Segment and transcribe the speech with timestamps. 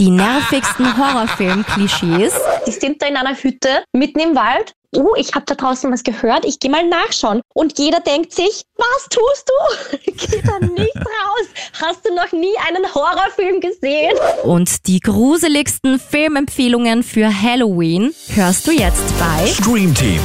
[0.00, 2.32] Die nervigsten Horrorfilm-Klischees.
[2.66, 4.74] Die sind da in einer Hütte mitten im Wald.
[4.96, 6.46] Oh, ich habe da draußen was gehört.
[6.46, 7.42] Ich gehe mal nachschauen.
[7.52, 9.98] Und jeder denkt sich, was tust du?
[10.12, 11.46] Geh da nicht raus.
[11.80, 14.16] Hast du noch nie einen Horrorfilm gesehen?
[14.44, 20.20] Und die gruseligsten Filmempfehlungen für Halloween hörst du jetzt bei Stream Team,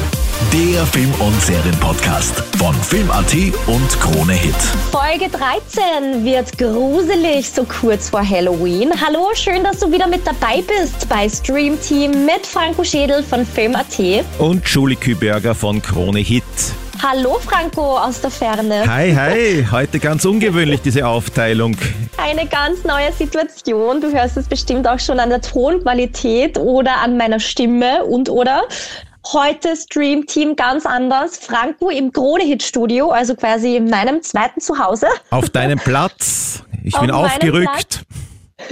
[0.51, 3.33] der Film- und Serienpodcast von Film.at
[3.67, 4.55] und Krone Hit.
[4.91, 8.91] Folge 13 wird gruselig so kurz vor Halloween.
[8.99, 13.45] Hallo, schön, dass du wieder mit dabei bist bei Stream Team mit Franco Schädel von
[13.45, 13.99] Film.at.
[14.39, 16.43] Und Julie Küberger von Krone Hit.
[17.01, 18.85] Hallo Franco aus der Ferne.
[18.87, 19.67] Hi, hi.
[19.71, 21.75] Heute ganz ungewöhnlich diese Aufteilung.
[22.17, 24.01] Eine ganz neue Situation.
[24.01, 28.63] Du hörst es bestimmt auch schon an der Tonqualität oder an meiner Stimme und oder.
[29.31, 31.37] Heute Stream Team ganz anders.
[31.37, 35.07] Franco im Krone Hit Studio, also quasi in meinem zweiten Zuhause.
[35.29, 36.63] Auf deinem Platz.
[36.83, 38.03] Ich Auf bin aufgerückt.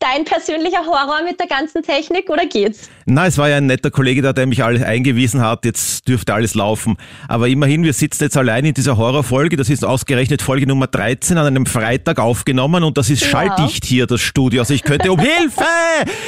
[0.00, 2.88] Dein persönlicher Horror mit der ganzen Technik oder geht's?
[3.04, 5.64] Na, es war ja ein netter Kollege da, der mich alle eingewiesen hat.
[5.64, 6.96] Jetzt dürfte alles laufen.
[7.28, 9.56] Aber immerhin, wir sitzen jetzt allein in dieser Horrorfolge.
[9.56, 13.28] Das ist ausgerechnet Folge Nummer 13 an einem Freitag aufgenommen und das ist Ja.
[13.28, 14.62] schalldicht hier, das Studio.
[14.62, 15.64] Also ich könnte um Hilfe!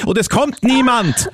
[0.04, 1.30] Und es kommt niemand!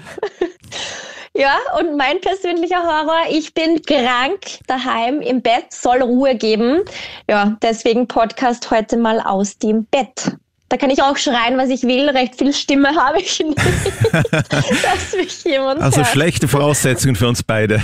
[1.37, 6.81] Ja, und mein persönlicher Horror, ich bin krank daheim im Bett, soll Ruhe geben.
[7.29, 10.37] Ja, deswegen Podcast heute mal aus dem Bett.
[10.69, 12.09] Da kann ich auch schreien, was ich will.
[12.11, 13.59] Recht viel Stimme habe ich nicht,
[14.13, 16.09] dass mich jemand Also hört.
[16.09, 17.81] schlechte Voraussetzungen für uns beide.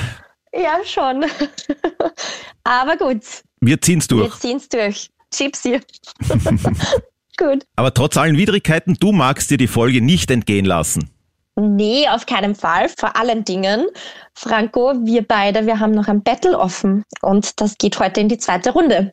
[0.52, 1.24] Ja, schon.
[2.64, 3.22] Aber gut,
[3.60, 4.34] Wir ziehen's wir durch.
[4.40, 5.10] ziehen's durch.
[5.36, 5.80] Gypsy.
[7.36, 7.64] gut.
[7.76, 11.10] Aber trotz allen Widrigkeiten, du magst dir die Folge nicht entgehen lassen.
[11.58, 12.88] Nee, auf keinen Fall.
[12.98, 13.86] Vor allen Dingen,
[14.34, 17.02] Franco, wir beide, wir haben noch ein Battle offen.
[17.22, 19.12] Und das geht heute in die zweite Runde.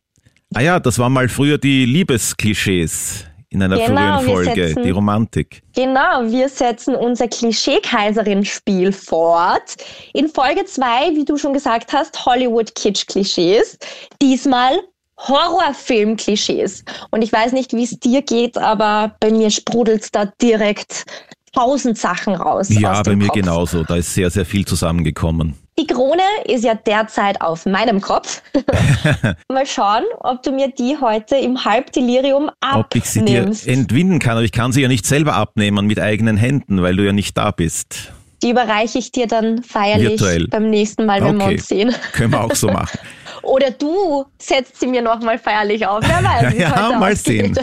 [0.53, 4.89] Ah ja, das waren mal früher die Liebesklischees in einer Genau, früheren Folge, setzen- die
[4.89, 5.61] Romantik.
[5.75, 9.75] Genau, wir setzen unser Klischee-Kaiserin-Spiel fort.
[10.13, 13.77] In Folge 2, wie du schon gesagt hast, Hollywood-Kitsch-Klischees.
[14.21, 14.79] Diesmal
[15.19, 16.83] Horrorfilm-Klischees.
[17.11, 21.05] Und ich weiß nicht, wie es dir geht, aber bei mir sprudelt da direkt
[21.53, 22.67] tausend Sachen raus.
[22.69, 23.35] Ja, bei mir Kopf.
[23.35, 23.83] genauso.
[23.83, 25.55] Da ist sehr, sehr viel zusammengekommen.
[25.79, 28.43] Die Krone ist ja derzeit auf meinem Kopf.
[29.51, 33.67] Mal schauen, ob du mir die heute im Halbdelirium Ob ich sie dir abnimmst.
[33.67, 37.03] entwinden kann, aber ich kann sie ja nicht selber abnehmen mit eigenen Händen, weil du
[37.05, 38.11] ja nicht da bist.
[38.43, 40.47] Die überreiche ich dir dann feierlich Virtuell.
[40.47, 41.53] beim nächsten Mal, wenn wir Okay.
[41.55, 41.95] uns sehen.
[42.11, 42.99] Können wir auch so machen.
[43.41, 46.03] Oder du setzt sie mir nochmal feierlich auf.
[46.05, 47.57] Wer weiß, ja, mal sehen.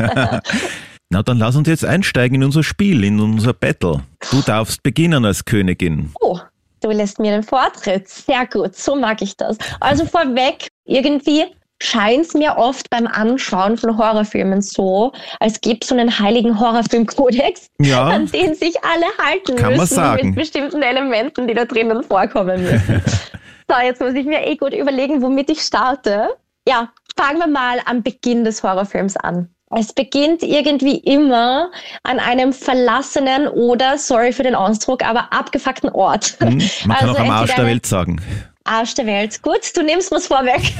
[1.12, 4.02] Na, dann lass uns jetzt einsteigen in unser Spiel, in unser Battle.
[4.30, 6.12] Du darfst beginnen als Königin.
[6.20, 6.38] oh,
[6.82, 8.08] du lässt mir den Vortritt.
[8.08, 9.58] Sehr gut, so mag ich das.
[9.80, 11.46] Also vorweg, irgendwie
[11.82, 16.60] scheint es mir oft beim Anschauen von Horrorfilmen so, als gäbe es so einen heiligen
[16.60, 18.04] Horrorfilmkodex, Ja.
[18.06, 20.26] an den sich alle halten Kann man müssen sagen.
[20.28, 23.02] mit bestimmten Elementen, die da drinnen vorkommen müssen.
[23.68, 26.28] so, jetzt muss ich mir eh gut überlegen, womit ich starte.
[26.68, 29.48] Ja, fangen wir mal am Beginn des Horrorfilms an.
[29.76, 31.70] Es beginnt irgendwie immer
[32.02, 36.36] an einem verlassenen oder, sorry für den Ausdruck, aber abgefuckten Ort.
[36.40, 36.58] Hm?
[36.58, 36.58] Man
[36.98, 38.20] kann Also auch am Arsch der Welt sagen.
[38.64, 39.42] Arsch der Welt.
[39.42, 40.60] Gut, du nimmst was vorweg.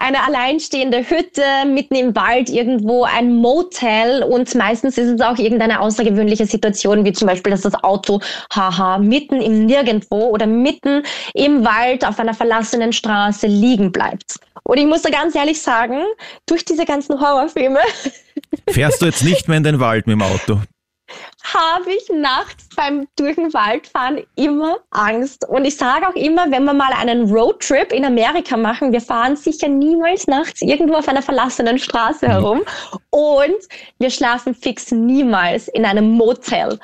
[0.00, 5.80] Eine alleinstehende Hütte mitten im Wald, irgendwo ein Motel und meistens ist es auch irgendeine
[5.80, 8.20] außergewöhnliche Situation, wie zum Beispiel, dass das Auto,
[8.52, 11.02] haha, mitten im Nirgendwo oder mitten
[11.34, 14.36] im Wald auf einer verlassenen Straße liegen bleibt.
[14.62, 16.00] Und ich muss da ganz ehrlich sagen,
[16.46, 17.80] durch diese ganzen Horrorfilme
[18.70, 20.60] Fährst du jetzt nicht mehr in den Wald mit dem Auto?
[21.42, 25.48] Habe ich nachts beim durch den Wald fahren immer Angst.
[25.48, 29.36] Und ich sage auch immer, wenn wir mal einen Roadtrip in Amerika machen, wir fahren
[29.36, 32.62] sicher niemals nachts irgendwo auf einer verlassenen Straße herum.
[33.10, 33.56] Und
[33.98, 36.78] wir schlafen fix niemals in einem Motel.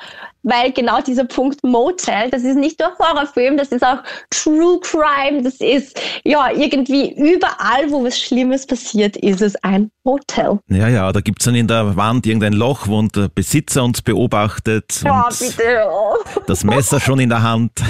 [0.47, 3.97] Weil genau dieser Punkt Motel, das ist nicht nur Horrorfilm, das ist auch
[4.29, 10.59] True Crime, das ist ja irgendwie überall, wo was Schlimmes passiert, ist es ein Motel.
[10.69, 15.01] Ja, ja, da gibt's dann in der Wand irgendein Loch, wo der Besitzer uns beobachtet
[15.03, 15.87] Ja, und bitte.
[15.89, 16.17] Oh.
[16.47, 17.71] das Messer schon in der Hand.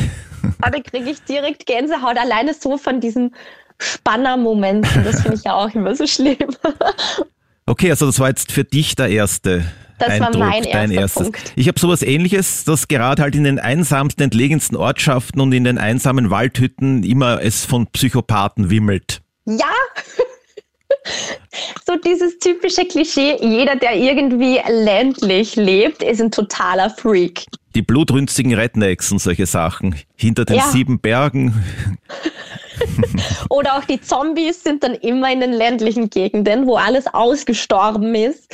[0.62, 3.34] Ah, da kriege ich direkt Gänsehaut, alleine so von diesen
[3.80, 5.04] Spannermomenten.
[5.04, 6.38] Das finde ich ja auch immer so schlimm.
[7.68, 9.66] Okay, also das war jetzt für dich der erste
[10.00, 11.24] Das war Eindruck, mein dein erstes.
[11.24, 11.54] Punkt.
[11.56, 15.78] Ich habe sowas ähnliches, dass gerade halt in den einsamsten, entlegensten Ortschaften und in den
[15.78, 19.22] einsamen Waldhütten immer es von Psychopathen wimmelt.
[19.46, 19.74] Ja!
[21.86, 27.46] So dieses typische Klischee, jeder, der irgendwie ländlich lebt, ist ein totaler Freak.
[27.76, 29.96] Die blutrünstigen Rednecks und solche Sachen.
[30.16, 30.64] Hinter den Ja.
[30.64, 31.64] sieben Bergen.
[33.50, 38.54] Oder auch die Zombies sind dann immer in den ländlichen Gegenden, wo alles ausgestorben ist.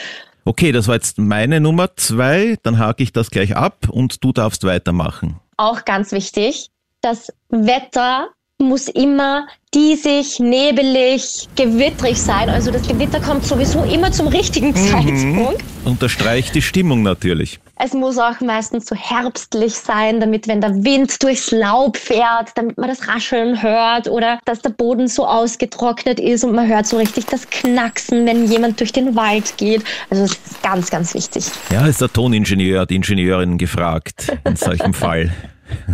[0.52, 2.58] Okay, das war jetzt meine Nummer zwei.
[2.62, 5.40] Dann hake ich das gleich ab und du darfst weitermachen.
[5.56, 6.72] Auch ganz wichtig.
[7.00, 8.28] Das Wetter
[8.62, 12.50] muss immer diesig, nebelig, gewittrig sein.
[12.50, 15.64] Also das Gewitter kommt sowieso immer zum richtigen Zeitpunkt.
[15.86, 17.60] Unterstreicht die Stimmung natürlich.
[17.84, 22.78] Es muss auch meistens so herbstlich sein, damit wenn der Wind durchs Laub fährt, damit
[22.78, 26.98] man das Rascheln hört oder dass der Boden so ausgetrocknet ist und man hört so
[26.98, 29.84] richtig das Knacksen, wenn jemand durch den Wald geht.
[30.12, 31.46] Also das ist ganz, ganz wichtig.
[31.72, 35.32] Ja, ist der Toningenieur, die Ingenieurin gefragt in solchem Fall.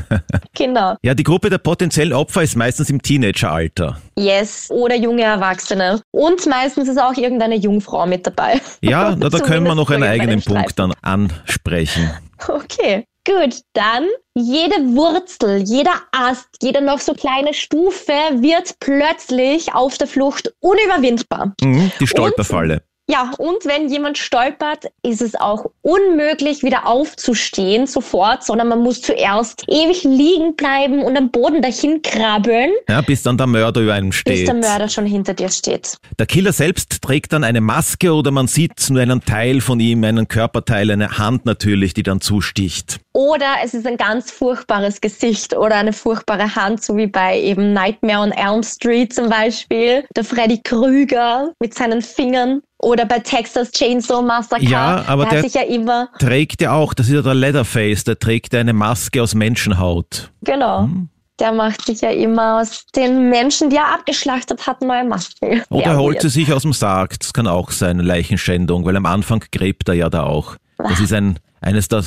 [0.53, 0.95] Genau.
[1.03, 4.01] Ja, die Gruppe der potenziellen Opfer ist meistens im Teenageralter.
[4.18, 4.71] Yes.
[4.71, 6.01] Oder junge Erwachsene.
[6.12, 8.59] Und meistens ist auch irgendeine Jungfrau mit dabei.
[8.81, 12.09] Ja, na, da können wir noch einen eigenen Punkt dann ansprechen.
[12.47, 13.03] Okay.
[13.25, 20.07] Gut, dann jede Wurzel, jeder Ast, jede noch so kleine Stufe wird plötzlich auf der
[20.07, 21.53] Flucht unüberwindbar.
[21.62, 22.83] Mhm, die Stolperfalle.
[23.09, 29.01] Ja, und wenn jemand stolpert, ist es auch unmöglich, wieder aufzustehen sofort, sondern man muss
[29.01, 33.94] zuerst ewig liegen bleiben und am Boden dahin krabbeln, Ja, bis dann der Mörder über
[33.94, 34.48] einem bis steht.
[34.48, 35.98] der Mörder schon hinter dir steht.
[36.19, 40.04] Der Killer selbst trägt dann eine Maske oder man sieht nur einen Teil von ihm,
[40.04, 43.00] einen Körperteil, eine Hand natürlich, die dann zusticht.
[43.13, 47.71] Oder es ist ein ganz furchtbares Gesicht oder eine furchtbare Hand, so wie bei eben
[47.74, 50.04] Nightmare on Elm Street zum Beispiel.
[50.15, 52.62] Der Freddy Krüger mit seinen Fingern.
[52.79, 54.63] Oder bei Texas Chainsaw Massacre.
[54.63, 57.33] Ja, aber der, der- hat sich ja immer, Trägt ja auch, das ist ja der
[57.33, 60.31] Leatherface, der trägt ja eine Maske aus Menschenhaut.
[60.44, 60.81] genau.
[60.83, 61.09] Hm.
[61.39, 65.62] Der macht sich ja immer aus den Menschen, die er abgeschlachtet hat, neue Masken.
[65.69, 69.06] Oder er holt sie sich aus dem Sarg, das kann auch sein, Leichenschändung, weil am
[69.06, 70.56] Anfang gräbt er ja da auch.
[70.80, 72.03] Das ist ein, eines der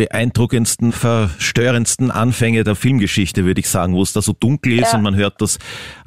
[0.00, 4.96] beeindruckendsten, verstörendsten Anfänge der Filmgeschichte, würde ich sagen, wo es da so dunkel ist Ja.
[4.96, 5.58] und man hört das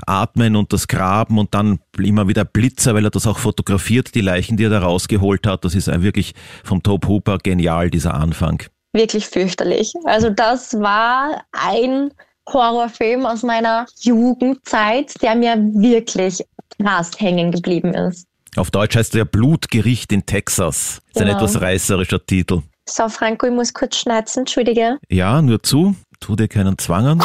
[0.07, 4.21] Atmen und das Graben und dann immer wieder Blitzer, weil er das auch fotografiert, die
[4.21, 5.63] Leichen, die er da rausgeholt hat.
[5.63, 8.63] Das ist ein wirklich vom Top Hooper genial, dieser Anfang.
[8.93, 9.93] Wirklich fürchterlich.
[10.05, 12.09] Also das war ein
[12.51, 16.43] Horrorfilm aus meiner Jugendzeit, der mir wirklich
[16.81, 18.25] krass hängen geblieben ist.
[18.55, 20.99] Auf Deutsch heißt er Blutgericht in Texas.
[21.09, 21.37] Ist ein Genau.
[21.37, 22.61] etwas reißerischer Titel.
[22.87, 24.97] So, Franco, ich muss kurz schneizen, entschuldige.
[25.09, 25.95] Ja, nur zu.
[26.19, 27.23] Tu dir keinen Zwang an.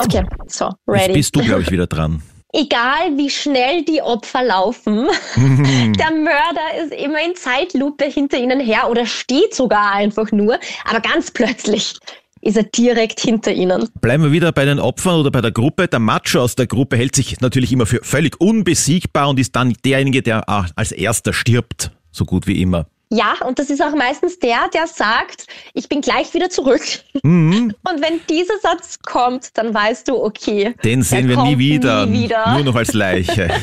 [0.00, 1.12] Okay, so, Jetzt ready.
[1.12, 2.22] bist du, glaube ich, wieder dran.
[2.52, 8.88] Egal wie schnell die Opfer laufen, der Mörder ist immer in Zeitlupe hinter ihnen her
[8.88, 11.96] oder steht sogar einfach nur, aber ganz plötzlich
[12.40, 13.88] ist er direkt hinter ihnen.
[14.00, 15.88] Bleiben wir wieder bei den Opfern oder bei der Gruppe.
[15.88, 19.72] Der Macho aus der Gruppe hält sich natürlich immer für völlig unbesiegbar und ist dann
[19.84, 21.90] derjenige, der ah, als erster stirbt.
[22.12, 22.86] So gut wie immer.
[23.10, 26.82] Ja, und das ist auch meistens der, der sagt, ich bin gleich wieder zurück.
[27.22, 27.74] Mhm.
[27.88, 30.74] Und wenn dieser Satz kommt, dann weißt du, okay.
[30.82, 32.54] Den sehen wir nie wieder, Nie wieder.
[32.54, 33.50] Nur noch als Leiche.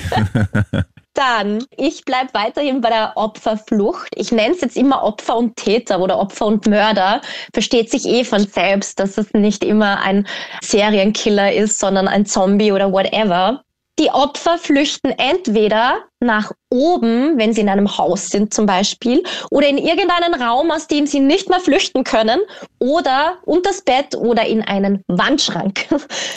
[1.13, 4.07] Dann, ich bleib weiterhin bei der Opferflucht.
[4.15, 7.21] Ich nenne es jetzt immer Opfer und Täter oder Opfer und Mörder.
[7.53, 10.25] Versteht sich eh von selbst, dass es nicht immer ein
[10.61, 13.61] Serienkiller ist, sondern ein Zombie oder whatever.
[13.99, 19.67] Die Opfer flüchten entweder nach oben, wenn sie in einem Haus sind zum Beispiel, oder
[19.67, 22.39] in irgendeinen Raum, aus dem sie nicht mehr flüchten können,
[22.79, 25.87] oder unters Bett oder in einen Wandschrank.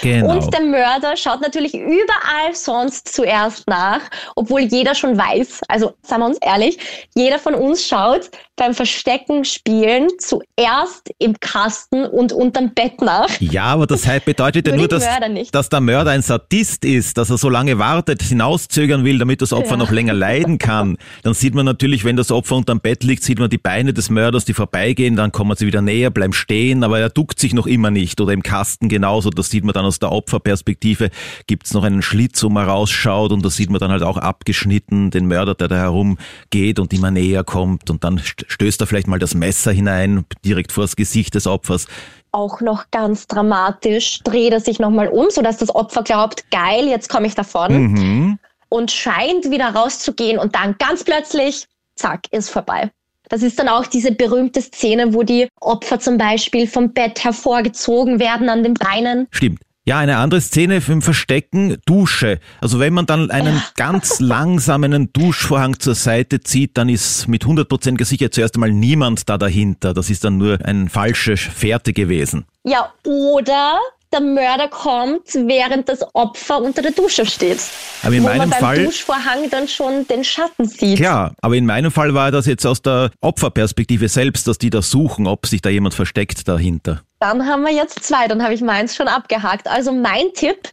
[0.03, 0.33] Genau.
[0.33, 4.01] Und der Mörder schaut natürlich überall sonst zuerst nach,
[4.37, 6.79] obwohl jeder schon weiß, also seien wir uns ehrlich,
[7.15, 13.29] jeder von uns schaut beim Verstecken spielen zuerst im Kasten und unterm Bett nach.
[13.41, 15.07] Ja, aber das bedeutet ja Nur dass,
[15.51, 19.53] dass der Mörder ein Sadist ist, dass er so lange wartet, hinauszögern will, damit das
[19.53, 19.74] Opfer Ja.
[19.79, 20.97] Noch länger leiden kann.
[21.23, 24.11] Dann sieht man natürlich, wenn das Opfer unterm Bett liegt, sieht man die Beine des
[24.11, 27.67] Mörders, die vorbeigehen, dann kommen sie wieder näher, bleiben stehen, aber er duckt sich noch
[27.67, 28.21] immer nicht.
[28.21, 31.11] Oder im Kasten genauso, das sieht man dann aus der Opferperspektive,
[31.47, 35.11] gibt's noch einen Schlitz, wo man rausschaut und das sieht man dann halt auch abgeschnitten,
[35.11, 39.09] den Mörder, der da herumgeht und immer näher kommt und dann st- stößt er vielleicht
[39.09, 41.87] mal das Messer hinein, direkt vors Gesicht des Opfers.
[42.33, 47.09] Auch noch ganz dramatisch dreht er sich nochmal um, sodass das Opfer glaubt, geil, jetzt
[47.09, 47.93] komme ich davon.
[47.93, 48.39] Mhm.
[48.69, 51.67] Und scheint wieder rauszugehen und dann ganz plötzlich,
[51.97, 52.91] zack, ist vorbei.
[53.29, 58.19] Das ist dann auch diese berühmte Szene, wo die Opfer zum Beispiel vom Bett hervorgezogen
[58.21, 59.29] werden an den Beinen.
[59.31, 59.61] Stimmt.
[59.87, 62.41] Ja, eine andere Szene im Verstecken, Dusche.
[62.63, 68.03] Also wenn man dann einen ganz langsamen Duschvorhang zur Seite zieht, dann ist mit 100%
[68.03, 69.93] Sicherheit zuerst einmal niemand da dahinter.
[69.93, 72.47] Das ist dann nur eine falsche Fährte gewesen.
[72.65, 73.79] Ja, oder
[74.15, 77.59] der Mörder kommt, während das Opfer unter der Dusche steht.
[78.03, 80.99] Aber in wo meinem man beim Fall- Duschvorhang dann schon den Schatten sieht.
[80.99, 84.81] Klar, aber in meinem Fall war das jetzt aus der Opferperspektive selbst, dass die da
[84.81, 87.03] suchen, ob sich da jemand versteckt dahinter.
[87.19, 89.67] Dann haben wir jetzt zwei, dann habe ich meins schon abgehakt.
[89.69, 90.71] Also mein Tipp,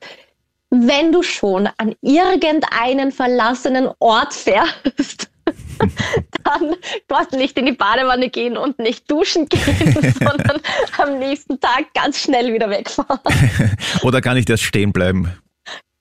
[0.69, 5.30] wenn du schon an irgendeinen verlassenen Ort fährst
[6.43, 6.75] dann
[7.07, 10.59] dort nicht in die Badewanne gehen und nicht duschen gehen, sondern
[10.97, 13.19] am nächsten Tag ganz schnell wieder wegfahren.
[14.03, 15.31] Oder gar nicht erst stehen bleiben.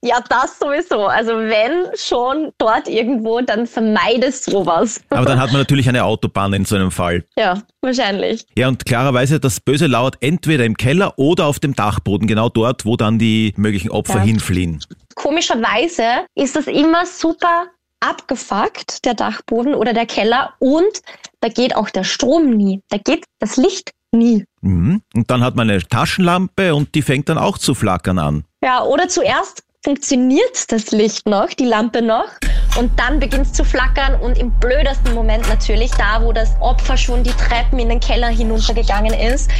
[0.03, 1.09] Ja, das sowieso.
[1.09, 5.03] Also wenn schon dort irgendwo, dann vermeide sowas.
[5.11, 7.23] Aber dann hat man natürlich eine Autobahn in so einem Fall.
[7.37, 8.47] Ja, wahrscheinlich.
[8.57, 12.87] Ja, und klarerweise das Böse lauert entweder im Keller oder auf dem Dachboden, genau dort,
[12.87, 14.23] wo dann die möglichen Opfer Ja.
[14.23, 14.83] hinfliehen.
[15.17, 17.67] Komischerweise ist das immer super
[18.01, 20.55] abgefuckt, der Dachboden oder der Keller.
[20.59, 21.03] Und
[21.41, 22.83] da geht auch der Strom nie.
[22.89, 24.45] Da geht das Licht nie.
[24.63, 25.03] Mhm.
[25.15, 28.45] Und dann hat man eine Taschenlampe und die fängt dann auch zu flackern an.
[28.63, 32.29] Ja, oder zuerst funktioniert das Licht noch, die Lampe noch,
[32.79, 36.97] und dann beginnt es zu flackern und im blödesten Moment natürlich, da wo das Opfer
[36.97, 39.51] schon die Treppen in den Keller hinuntergegangen ist,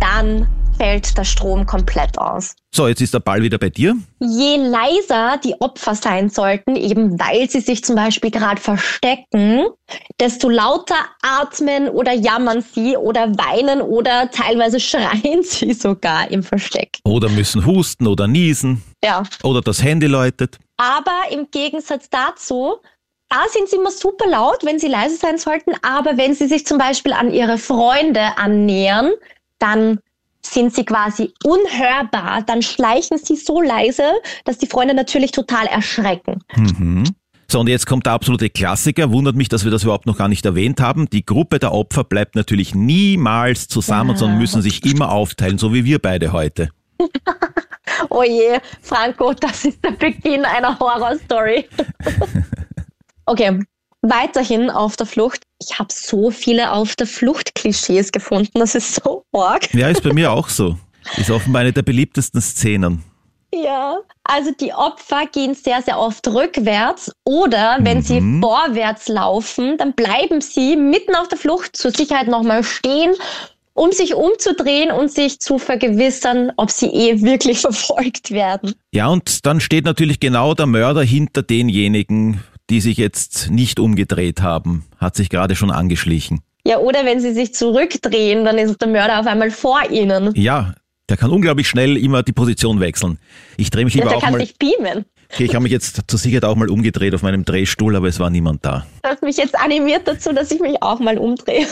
[0.00, 0.48] dann
[0.78, 2.54] fällt der Strom komplett aus.
[2.74, 3.96] So, jetzt ist der Ball wieder bei dir.
[4.20, 9.66] Je leiser die Opfer sein sollten, eben weil sie sich zum Beispiel gerade verstecken,
[10.20, 16.98] desto lauter atmen oder jammern sie oder weinen oder teilweise schreien sie sogar im Versteck.
[17.04, 20.58] Oder müssen husten oder niesen Ja, oder das Handy läutet.
[20.76, 22.76] Aber im Gegensatz dazu,
[23.28, 25.72] da sind sie immer super laut, wenn sie leise sein sollten.
[25.82, 29.10] Aber wenn sie sich zum Beispiel an ihre Freunde annähern,
[29.58, 30.00] dann
[30.52, 32.42] sind sie quasi unhörbar.
[32.46, 34.04] Dann schleichen sie so leise,
[34.44, 36.42] dass die Freunde natürlich total erschrecken.
[36.56, 37.04] Mhm.
[37.50, 39.10] So, und jetzt kommt der absolute Klassiker.
[39.10, 41.08] Wundert mich, dass wir das überhaupt noch gar nicht erwähnt haben.
[41.08, 44.16] Die Gruppe der Opfer bleibt natürlich niemals zusammen, Ja.
[44.16, 46.70] sondern müssen sich immer aufteilen, so wie wir beide heute.
[48.10, 51.66] Oh je, Franco, das ist der Beginn einer Horrorstory.
[53.26, 53.58] okay,
[54.02, 55.42] weiterhin auf der Flucht.
[55.60, 58.58] Ich habe so viele auf der Flucht Klischees gefunden.
[58.60, 59.72] Das ist so arg.
[59.74, 60.76] Ja, ist bei mir auch so.
[61.16, 63.02] Ist offenbar eine der beliebtesten Szenen.
[63.54, 68.42] Ja, also die Opfer gehen sehr, sehr oft rückwärts oder wenn sie Mhm.
[68.42, 73.14] vorwärts laufen, dann bleiben sie mitten auf der Flucht zur Sicherheit nochmal stehen,
[73.72, 78.74] um sich umzudrehen und sich zu vergewissern, ob sie eh wirklich verfolgt werden.
[78.92, 84.42] Ja, und dann steht natürlich genau der Mörder hinter denjenigen, die sich jetzt nicht umgedreht
[84.42, 84.84] haben.
[84.98, 86.40] Hat sich gerade schon angeschlichen.
[86.66, 90.32] Ja, oder wenn sie sich zurückdrehen, dann ist der Mörder auf einmal vor ihnen.
[90.34, 90.74] Ja,
[91.08, 93.18] der kann unglaublich schnell immer die Position wechseln.
[93.56, 94.40] Ich drehe mich Ja, der auch kann mal.
[94.40, 95.06] sich beamen.
[95.32, 98.18] Okay, ich habe mich jetzt zur Sicherheit auch mal umgedreht auf meinem Drehstuhl, aber es
[98.18, 98.86] war niemand da.
[99.02, 101.66] Das hat mich jetzt animiert dazu, dass ich mich auch mal umdrehe.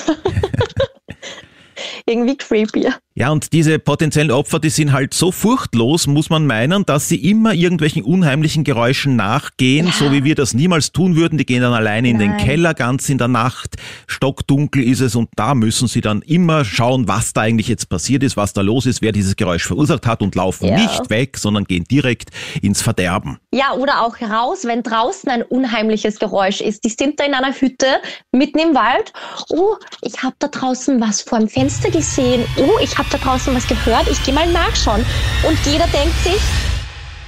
[2.06, 2.88] Irgendwie creepy.
[3.18, 7.16] Ja, und diese potenziellen Opfer, die sind halt so furchtlos, muss man meinen, dass sie
[7.16, 9.92] immer irgendwelchen unheimlichen Geräuschen nachgehen, Ja.
[9.94, 11.38] so wie wir das niemals tun würden.
[11.38, 12.44] Die gehen dann alleine in den Nein.
[12.44, 17.08] Keller ganz in der Nacht, stockdunkel ist es und da müssen sie dann immer schauen,
[17.08, 20.20] was da eigentlich jetzt passiert ist, was da los ist, wer dieses Geräusch verursacht hat
[20.20, 20.76] und laufen Ja.
[20.76, 22.28] nicht weg, sondern gehen direkt
[22.60, 23.38] ins Verderben.
[23.50, 26.84] Ja, oder auch raus, wenn draußen ein unheimliches Geräusch ist.
[26.84, 27.86] Die sind da in einer Hütte
[28.30, 29.14] mitten im Wald.
[29.48, 32.44] Oh, ich habe da draußen was vor dem Fenster gesehen.
[32.58, 34.08] Oh, ich habe da draußen was gehört.
[34.08, 35.04] Ich gehe mal nachschauen.
[35.46, 36.40] Und jeder denkt sich,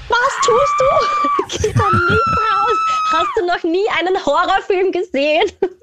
[0.09, 1.59] was tust du?
[1.69, 2.79] Geh da nicht raus.
[3.13, 5.51] Hast du noch nie einen Horrorfilm gesehen?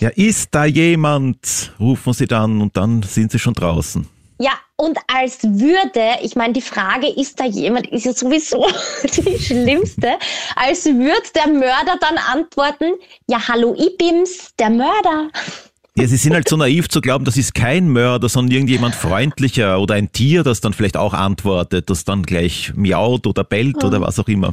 [0.00, 1.72] Ja, ist da jemand?
[1.80, 4.06] Rufen sie dann und dann sind sie schon draußen.
[4.38, 8.66] Ja, und als würde, ich meine, die Frage, ist da jemand, ist ja sowieso
[9.04, 10.18] die schlimmste,
[10.56, 12.96] als würde der Mörder dann antworten,
[13.28, 15.30] ja, hallo, ich bin's, der Mörder.
[15.98, 19.80] Ja, sie sind halt so naiv zu glauben, das ist kein Mörder, sondern irgendjemand freundlicher
[19.80, 24.02] oder ein Tier, das dann vielleicht auch antwortet, das dann gleich miaut oder bellt oder
[24.02, 24.52] was auch immer.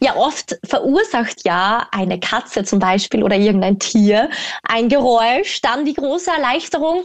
[0.00, 4.28] Ja, oft verursacht ja eine Katze zum Beispiel oder irgendein Tier
[4.64, 7.04] ein Geräusch, dann die große Erleichterung.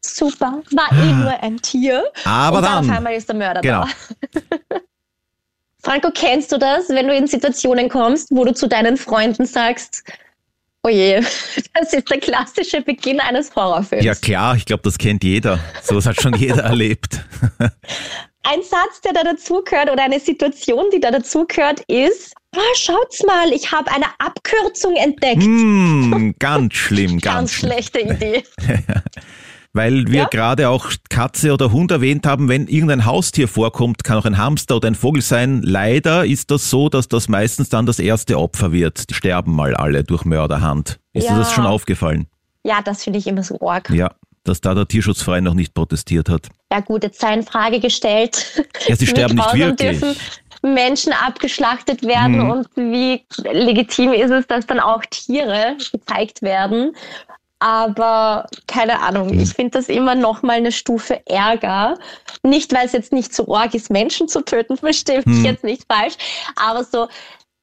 [0.00, 2.04] Super, war eh nur ein Tier.
[2.24, 3.84] Aber und dann, auf dann, einmal ist der Mörder genau.
[3.84, 4.78] da.
[5.82, 10.02] Franco, kennst du das, wenn du in Situationen kommst, wo du zu deinen Freunden sagst,
[10.82, 11.20] oh je,
[11.74, 14.04] das ist der klassische Beginn eines Horrorfilms.
[14.04, 15.58] Ja klar, ich glaube, das kennt jeder.
[15.82, 17.20] Sowas hat schon jeder erlebt.
[18.42, 23.52] Ein Satz, der da dazugehört oder eine Situation, die da dazugehört, ist, ah, schaut's mal,
[23.52, 25.42] ich habe eine Abkürzung entdeckt.
[25.42, 27.72] Hm, ganz schlimm, ganz, Ganz schlimm.
[27.72, 28.42] schlechte Idee.
[29.72, 30.28] Weil wir Ja?
[30.28, 34.76] gerade auch Katze oder Hund erwähnt haben, wenn irgendein Haustier vorkommt, kann auch ein Hamster
[34.76, 35.62] oder ein Vogel sein.
[35.62, 39.08] Leider ist das so, dass das meistens dann das erste Opfer wird.
[39.10, 40.98] Die sterben mal alle durch Mörderhand.
[41.12, 41.38] Ist dir Ja.
[41.38, 42.26] das schon aufgefallen?
[42.64, 43.90] Ja, das finde ich immer so arg.
[43.90, 44.10] Ja,
[44.42, 46.48] dass da der Tierschutzverein noch nicht protestiert hat.
[46.72, 48.64] Ja gut, jetzt sei in Frage gestellt.
[48.88, 50.00] Ja, sie sterben nicht wirklich.
[50.00, 50.16] dürfen
[50.62, 52.50] Menschen abgeschlachtet werden Mhm.
[52.50, 56.92] und wie legitim ist es, dass dann auch Tiere gezeigt werden.
[57.60, 59.40] Aber keine Ahnung, Mhm.
[59.40, 61.96] ich finde das immer noch mal eine Stufe ärger.
[62.42, 65.44] Nicht, weil es jetzt nicht so arg ist, Menschen zu töten, verstehe mich Mhm.
[65.44, 66.14] jetzt nicht falsch,
[66.56, 67.06] aber so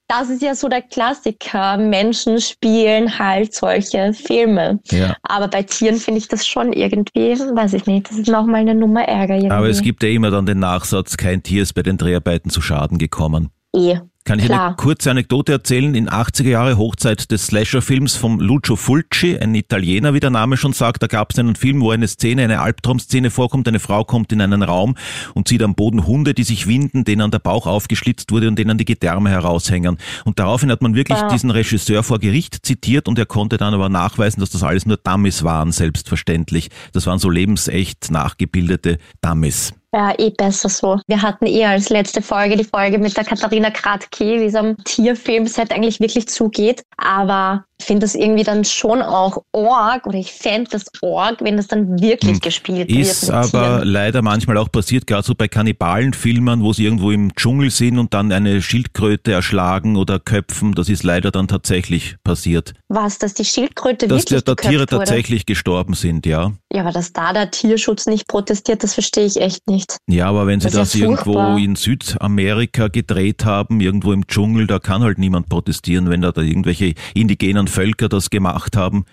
[0.09, 1.75] das ist ja so der Klassiker.
[1.75, 4.79] Menschen spielen halt solche Filme.
[4.89, 5.17] Ja.
[5.23, 8.73] Aber bei Tieren finde ich das schon irgendwie, weiß ich nicht, das ist nochmal eine
[8.73, 9.51] Nummer Ärger irgendwie.
[9.51, 12.61] Aber es gibt ja immer dann den Nachsatz, kein Tier ist bei den Dreharbeiten zu
[12.61, 13.49] Schaden gekommen.
[13.75, 13.99] eh.
[14.27, 14.75] Kann ich eine Klar.
[14.75, 15.95] kurze Anekdote erzählen?
[15.95, 20.73] In 80er Jahre Hochzeit des Slasher-Films vom Lucio Fulci, ein Italiener, wie der Name schon
[20.73, 21.01] sagt.
[21.01, 23.69] Da gab es einen Film, wo eine Szene, eine Albtraumszene vorkommt.
[23.69, 24.95] Eine Frau kommt in einen Raum
[25.33, 28.59] und sieht am Boden Hunde, die sich winden, denen an der Bauch aufgeschlitzt wurde und
[28.59, 29.97] denen die Gedärme heraushängen.
[30.25, 31.29] Und daraufhin hat man wirklich Ja.
[31.29, 34.97] diesen Regisseur vor Gericht zitiert und er konnte dann aber nachweisen, dass das alles nur
[34.97, 36.69] Dummies waren, selbstverständlich.
[36.91, 39.73] Das waren so lebensecht nachgebildete Dummies.
[39.93, 40.99] Ja, eh besser so.
[41.07, 44.75] Wir hatten eh als letzte Folge die Folge mit der Katharina Kratke, wie es am
[44.83, 46.83] Tierfilmset eigentlich wirklich zugeht.
[46.97, 51.67] Aber finde das irgendwie dann schon auch org oder ich fände das org, wenn das
[51.67, 52.99] dann wirklich gespielt Hm.
[52.99, 53.45] Ist wird.
[53.45, 57.69] mit aber leider manchmal auch passiert, gerade so bei Kannibalenfilmen, wo sie irgendwo im Dschungel
[57.71, 60.73] sind und dann eine Schildkröte erschlagen oder köpfen.
[60.73, 62.73] Das ist leider dann tatsächlich passiert.
[62.89, 64.85] Was, dass die Schildkröte Dass wirklich da Tiere wurde?
[64.87, 66.53] tatsächlich gestorben sind, ja.
[66.73, 69.97] Ja, aber dass da der Tierschutz nicht protestiert, das verstehe ich echt nicht.
[70.07, 71.57] Ja, aber wenn sie Das ist das ja irgendwo furchtbar.
[71.59, 76.41] in Südamerika gedreht haben, irgendwo im Dschungel, da kann halt niemand protestieren, wenn da, da
[76.41, 79.05] irgendwelche indigenen Völker das gemacht haben.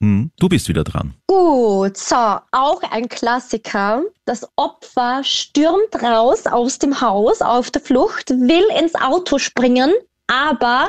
[0.00, 1.14] Hm, du bist wieder dran.
[1.26, 2.16] Gut, so,
[2.52, 4.02] auch ein Klassiker.
[4.24, 9.92] Das Opfer stürmt raus aus dem Haus auf der Flucht, will ins Auto springen,
[10.26, 10.88] aber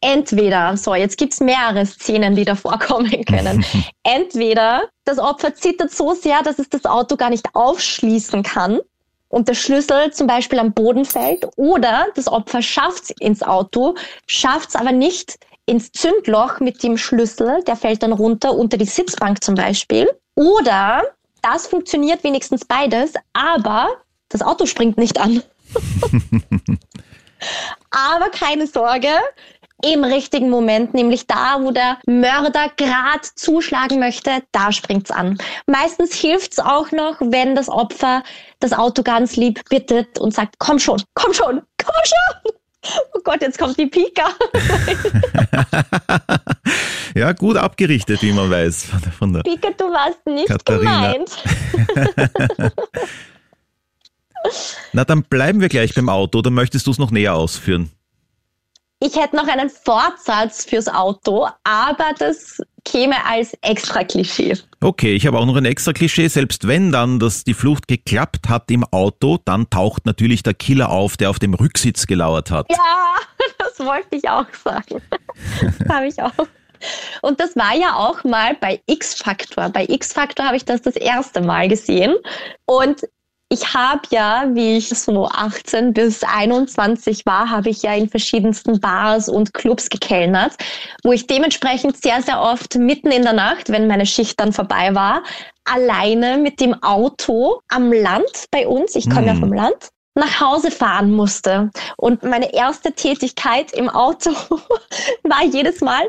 [0.00, 3.64] entweder, so, jetzt gibt's mehrere Szenen, die da vorkommen können.
[4.02, 8.80] entweder das Opfer zittert so sehr, dass es das Auto gar nicht aufschließen kann
[9.34, 13.96] und der Schlüssel zum Beispiel am Boden fällt, oder das Opfer schafft's ins Auto,
[14.28, 19.42] schafft's aber nicht ins Zündloch mit dem Schlüssel, der fällt dann runter unter die Sitzbank
[19.42, 20.08] zum Beispiel.
[20.34, 21.02] Oder
[21.42, 23.88] das funktioniert wenigstens beides, aber
[24.28, 25.42] das Auto springt nicht an.
[27.90, 29.08] aber keine Sorge,
[29.82, 35.36] im richtigen Moment, nämlich da, wo der Mörder gerade zuschlagen möchte, da springt's an.
[35.66, 38.22] Meistens hilft's auch noch, wenn das Opfer
[38.60, 42.52] das Auto ganz lieb bittet und sagt, komm schon, komm schon, komm schon.
[43.14, 44.28] Oh Gott, jetzt kommt die Pika.
[47.16, 48.86] Ja, gut abgerichtet, wie man weiß.
[48.86, 51.12] Von der- Von der Pika, du warst nicht Katharina.
[51.12, 51.30] gemeint.
[54.92, 57.90] Na, dann bleiben wir gleich beim Auto, oder möchtest du es noch näher ausführen?
[59.00, 64.56] Ich hätte noch einen Fortsatz fürs Auto, aber das käme als extra Klischee.
[64.80, 66.28] Okay, ich habe auch noch ein extra Klischee.
[66.28, 70.90] Selbst wenn dann das die Flucht geklappt hat im Auto, dann taucht natürlich der Killer
[70.90, 72.70] auf, der auf dem Rücksitz gelauert hat.
[72.70, 73.16] Ja,
[73.58, 75.00] das wollte ich auch sagen.
[75.60, 76.46] Das habe ich auch.
[77.22, 79.70] Und das war ja auch mal bei X-Factor.
[79.70, 82.14] Bei X-Factor habe ich das das erste Mal gesehen.
[82.66, 83.02] Und
[83.54, 88.80] ich habe ja, wie ich so 18 bis 21 war, habe ich ja in verschiedensten
[88.80, 90.54] Bars und Clubs gekellnert,
[91.04, 94.92] wo ich dementsprechend sehr, sehr oft mitten in der Nacht, wenn meine Schicht dann vorbei
[94.94, 95.22] war,
[95.64, 99.40] alleine mit dem Auto am Land bei uns, ich komme ja Hm.
[99.40, 101.70] vom Land, nach Hause fahren musste.
[101.96, 104.30] Und meine erste Tätigkeit im Auto
[105.22, 106.02] war jedes Mal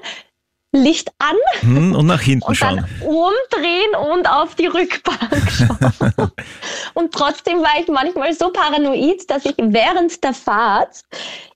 [0.75, 2.77] Licht an Hm, und nach hinten und schauen.
[2.77, 6.31] dann umdrehen und auf die Rückbank schauen.
[6.93, 11.01] und trotzdem war ich manchmal so paranoid, dass ich während der Fahrt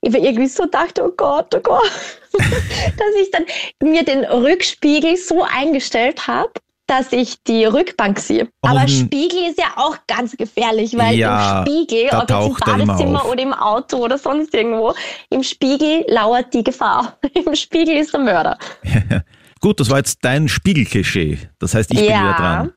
[0.02, 1.92] irgendwie so dachte, oh Gott, oh Gott,
[2.34, 3.46] dass ich dann
[3.82, 6.52] mir den Rückspiegel so eingestellt habe,
[6.90, 8.48] dass ich die Rückbank sehe.
[8.62, 12.82] Aber Und- Spiegel ist ja auch ganz gefährlich, weil Ja, im Spiegel, ob jetzt im
[12.82, 14.94] immer Badezimmer oder im Auto oder sonst irgendwo,
[15.30, 17.18] im Spiegel lauert die Gefahr.
[17.34, 18.58] Im Spiegel ist der Mörder.
[19.62, 21.38] Gut, das war jetzt dein Spiegelklischee.
[21.60, 22.20] Das heißt, ich bin Ja.
[22.22, 22.72] wieder dran.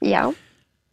[0.00, 0.32] Ja.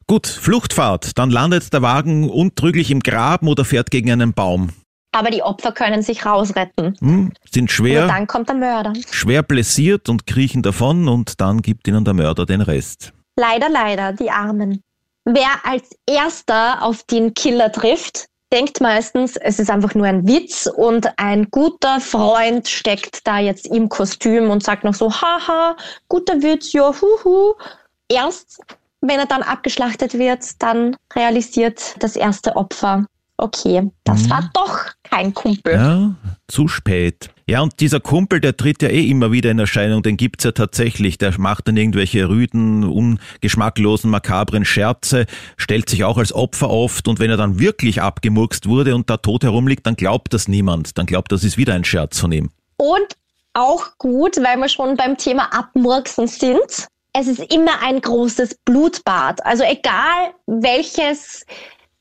[0.08, 1.18] Gut, Fluchtfahrt.
[1.18, 4.70] Dann landet der Wagen untrüglich im Graben oder fährt gegen einen Baum.
[5.16, 6.98] Aber die Opfer können sich rausretten.
[7.00, 8.92] Hm, sind schwer, dann kommt der Mörder.
[9.10, 13.14] schwer blessiert und kriechen davon und dann gibt ihnen der Mörder den Rest.
[13.38, 14.84] Leider, leider, die Armen.
[15.24, 20.68] Wer als erster auf den Killer trifft, denkt meistens, es ist einfach nur ein Witz
[20.68, 25.78] und ein guter Freund steckt da jetzt im Kostüm und sagt noch so, haha,
[26.10, 27.54] guter Witz, ja, huhu.
[28.10, 28.60] Erst,
[29.00, 33.06] wenn er dann abgeschlachtet wird, dann realisiert das erste Opfer,
[33.38, 34.30] okay, das Mhm.
[34.30, 35.74] war doch kein Kumpel.
[35.74, 36.16] Ja,
[36.48, 37.30] zu spät.
[37.48, 40.52] Ja, und dieser Kumpel, der tritt ja eh immer wieder in Erscheinung, den gibt's ja
[40.52, 41.18] tatsächlich.
[41.20, 45.26] Der macht dann irgendwelche rüden, ungeschmacklosen, makabren Scherze,
[45.58, 49.18] stellt sich auch als Opfer oft und wenn er dann wirklich abgemurkst wurde und da
[49.18, 50.98] tot herumliegt, dann glaubt das niemand.
[50.98, 52.50] Dann glaubt, das ist wieder ein Scherz von ihm.
[52.78, 53.16] Und
[53.54, 56.88] auch gut, weil wir schon beim Thema Abmurksen sind.
[57.14, 59.46] Es ist immer ein großes Blutbad.
[59.46, 61.46] Also egal welches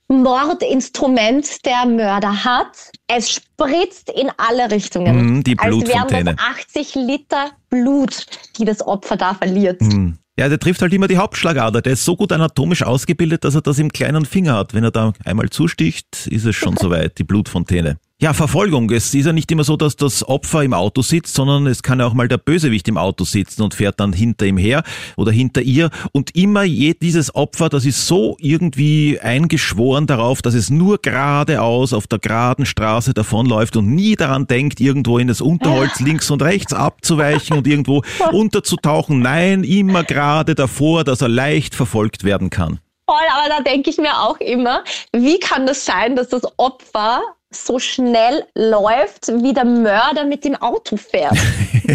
[0.08, 2.90] Mordinstrument der Mörder hat.
[3.06, 5.38] Es spritzt in alle Richtungen.
[5.38, 6.34] Mm, die als wären Blutfontäne.
[6.36, 8.26] das 80 Liter Blut,
[8.58, 9.80] die das Opfer da verliert.
[9.80, 10.18] Hm.
[10.36, 11.80] Ja, der trifft halt immer die Hauptschlagader.
[11.80, 14.74] Der ist so gut anatomisch ausgebildet, dass er das im kleinen Finger hat.
[14.74, 17.98] Wenn er da einmal zusticht, ist es schon soweit, die Blutfontäne.
[18.24, 18.90] Ja, Verfolgung.
[18.90, 22.00] Es ist ja nicht immer so, dass das Opfer im Auto sitzt, sondern es kann
[22.00, 24.82] ja auch mal der Bösewicht im Auto sitzen und fährt dann hinter ihm her
[25.18, 25.90] oder hinter ihr.
[26.12, 31.92] Und immer je, dieses Opfer, das ist so irgendwie eingeschworen darauf, dass es nur geradeaus
[31.92, 36.40] auf der geraden Straße davonläuft und nie daran denkt, irgendwo in das Unterholz links und
[36.40, 38.00] rechts abzuweichen und irgendwo
[38.32, 39.20] unterzutauchen.
[39.20, 42.80] Nein, immer gerade davor, dass er leicht verfolgt werden kann.
[43.06, 44.82] Voll, aber da denke ich mir auch immer,
[45.12, 47.20] wie kann das sein, dass das Opfer
[47.54, 51.38] so schnell läuft, wie der Mörder mit dem Auto fährt?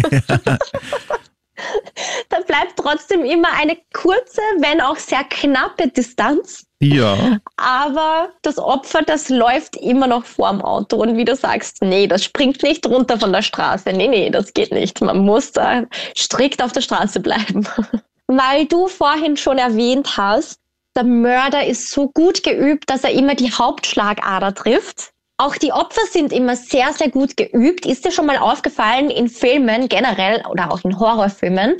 [2.28, 6.66] da bleibt trotzdem immer eine kurze, wenn auch sehr knappe Distanz.
[6.80, 7.38] Ja.
[7.56, 10.96] Aber das Opfer, das läuft immer noch vorm Auto.
[10.96, 13.92] Und wie du sagst, nee, das springt nicht runter von der Straße.
[13.92, 15.00] Nee, nee, das geht nicht.
[15.00, 15.84] Man muss da
[16.16, 17.66] strikt auf der Straße bleiben.
[18.26, 20.60] Weil du vorhin schon erwähnt hast,
[20.96, 25.12] der Mörder ist so gut geübt, dass er immer die Hauptschlagader trifft.
[25.40, 27.86] Auch die Opfer sind immer sehr, sehr gut geübt.
[27.86, 31.78] Ist dir schon mal aufgefallen, in Filmen generell oder auch in Horrorfilmen,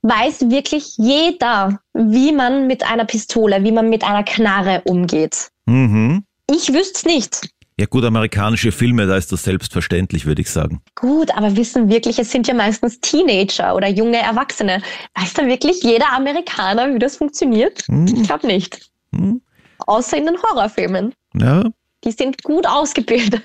[0.00, 5.48] weiß wirklich jeder, wie man mit einer Pistole, wie man mit einer Knarre umgeht.
[5.66, 6.24] Mhm.
[6.50, 7.48] Ich wüsste es nicht.
[7.78, 10.80] Ja gut, amerikanische Filme, da ist das selbstverständlich, würde ich sagen.
[10.94, 14.80] Gut, aber wissen wirklich, es sind ja meistens Teenager oder junge Erwachsene.
[15.16, 17.84] Weiß da wirklich jeder Amerikaner, wie das funktioniert?
[18.06, 18.90] Ich glaube nicht.
[19.14, 19.42] Hm.
[19.86, 21.12] Außer in den Horrorfilmen.
[21.34, 21.64] Ja.
[22.04, 23.42] Die sind gut ausgebildet.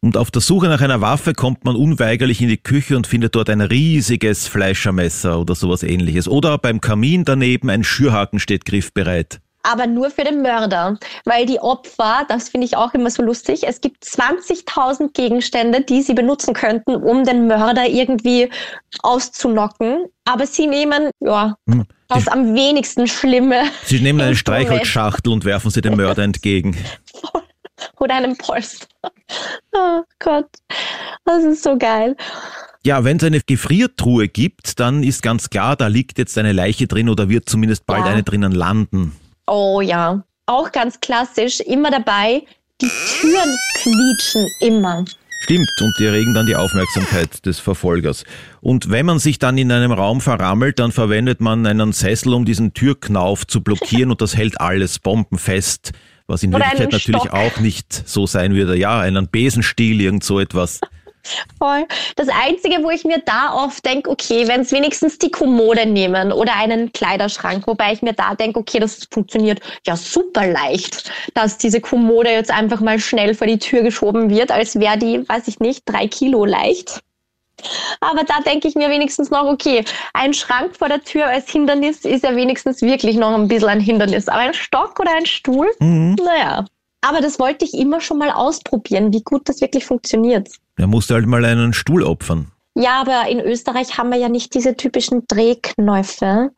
[0.00, 3.34] Und auf der Suche nach einer Waffe kommt man unweigerlich in die Küche und findet
[3.34, 6.28] dort ein riesiges Fleischermesser oder sowas ähnliches.
[6.28, 9.40] Oder beim Kamin daneben ein Schürhaken steht griffbereit.
[9.64, 10.96] aber nur für den Mörder.
[11.24, 16.02] Weil die Opfer, das finde ich auch immer so lustig, es gibt 20.000 Gegenstände, die
[16.02, 18.48] sie benutzen könnten, um den Mörder irgendwie
[19.02, 20.06] auszunocken.
[20.24, 21.84] Aber sie nehmen, ja, Hm.
[22.08, 24.36] Das am wenigsten Schlimme Sie nehmen eine.
[24.36, 26.76] Streichholzschachtel und werfen sie dem Mörder entgegen.
[27.98, 28.86] oder einen Polster.
[29.72, 30.48] Oh Gott,
[31.24, 32.16] das ist so geil.
[32.84, 36.86] Ja, wenn es eine Gefriertruhe gibt, dann ist ganz klar, da liegt jetzt eine Leiche
[36.86, 38.12] drin oder wird zumindest bald Ja.
[38.12, 39.16] eine drinnen landen.
[39.48, 42.42] Oh ja, auch ganz klassisch, immer dabei,
[42.80, 42.88] die
[43.20, 45.04] Türen quietschen immer.
[45.46, 48.24] Stimmt, und die erregen dann die Aufmerksamkeit des Verfolgers.
[48.60, 52.44] Und wenn man sich dann in einem Raum verrammelt, dann verwendet man einen Sessel, um
[52.44, 55.92] diesen Türknauf zu blockieren und das hält alles bombenfest,
[56.26, 57.32] was in Oder Wirklichkeit natürlich Stock.
[57.32, 58.76] auch nicht so sein würde.
[58.76, 60.80] Ja, einen Besenstiel, irgend so etwas.
[61.58, 61.86] Voll.
[62.16, 66.32] Das Einzige, wo ich mir da oft denke, okay, wenn es wenigstens die Kommode nehmen
[66.32, 71.58] oder einen Kleiderschrank, wobei ich mir da denke, okay, das funktioniert ja super leicht, dass
[71.58, 75.48] diese Kommode jetzt einfach mal schnell vor die Tür geschoben wird, als wäre die, weiß
[75.48, 77.00] ich nicht, drei Kilo leicht.
[78.00, 82.04] Aber da denke ich mir wenigstens noch, okay, ein Schrank vor der Tür als Hindernis
[82.04, 84.28] ist ja wenigstens wirklich noch ein bisschen ein Hindernis.
[84.28, 86.16] Aber ein Stock oder ein Stuhl, Mhm.
[86.22, 86.64] naja.
[87.00, 90.48] Aber das wollte ich immer schon mal ausprobieren, wie gut das wirklich funktioniert.
[90.76, 92.52] Er musste halt mal einen Stuhl opfern.
[92.74, 96.50] Ja, aber in Österreich haben wir ja nicht diese typischen Drehknäufe,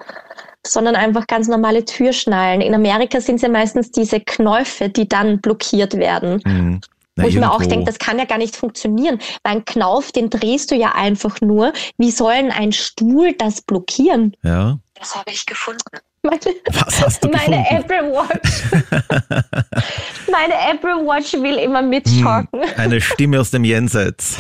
[0.67, 2.61] sondern einfach ganz normale Türschnallen.
[2.61, 6.43] In Amerika sind es ja meistens diese Knäufe, die dann blockiert werden.
[6.45, 6.81] Mhm.
[7.15, 9.19] Na, Wo ich mir auch irgendwo- denke, das kann ja gar nicht funktionieren.
[9.45, 11.73] Weil ein Knauf, den drehst du ja einfach nur.
[11.99, 14.37] Wie soll ein Stuhl das blockieren?
[14.43, 14.79] Ja.
[14.95, 15.81] Das habe ich gefunden.
[16.23, 16.41] Meine,
[16.73, 17.77] Was hast du meine gefunden?
[17.77, 18.63] Apple Watch.
[20.31, 22.61] meine Apple Watch will immer mitstalken.
[22.77, 24.37] Eine Stimme aus dem Jenseits.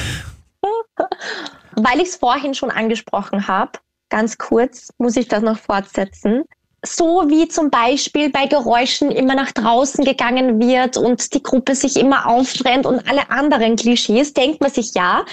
[1.77, 3.73] Weil ich es vorhin schon angesprochen habe,
[4.09, 6.45] ganz kurz muss ich das noch fortsetzen.
[6.85, 11.97] So wie zum Beispiel bei Geräuschen immer nach draußen gegangen wird und die Gruppe sich
[11.97, 15.25] immer auftrennt und alle anderen Klischees, denkt man sich ja,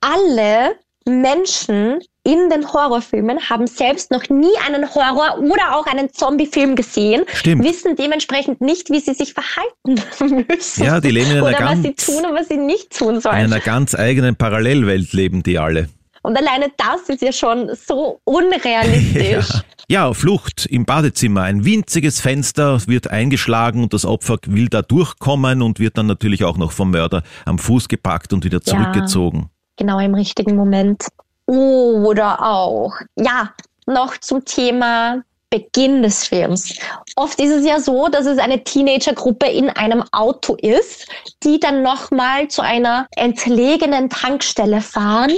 [0.00, 6.76] alle Menschen in den Horrorfilmen haben selbst noch nie einen Horror- oder auch einen Zombie-Film
[6.76, 7.64] gesehen, Stimmt.
[7.64, 10.84] wissen dementsprechend nicht, wie sie sich verhalten müssen.
[10.84, 13.16] Ja, die leben in einer oder was sie ganz, tun und was sie nicht tun
[13.16, 13.34] in sollen.
[13.36, 15.88] einer ganz eigenen Parallelwelt leben die alle.
[16.24, 19.48] Und alleine das ist ja schon so unrealistisch.
[19.88, 21.42] Ja, Flucht im Badezimmer.
[21.42, 26.44] Ein winziges Fenster wird eingeschlagen und das Opfer will da durchkommen und wird dann natürlich
[26.44, 28.72] auch noch vom Mörder am Fuß gepackt und wieder Ja.
[28.72, 29.50] zurückgezogen.
[29.76, 31.08] Genau im richtigen Moment.
[31.46, 33.52] Oder auch, ja,
[33.86, 36.74] noch zum Thema Beginn des Films.
[37.14, 41.06] Oft ist es ja so, dass es eine Teenagergruppe in einem Auto ist,
[41.42, 45.32] die dann nochmal zu einer entlegenen Tankstelle fahren,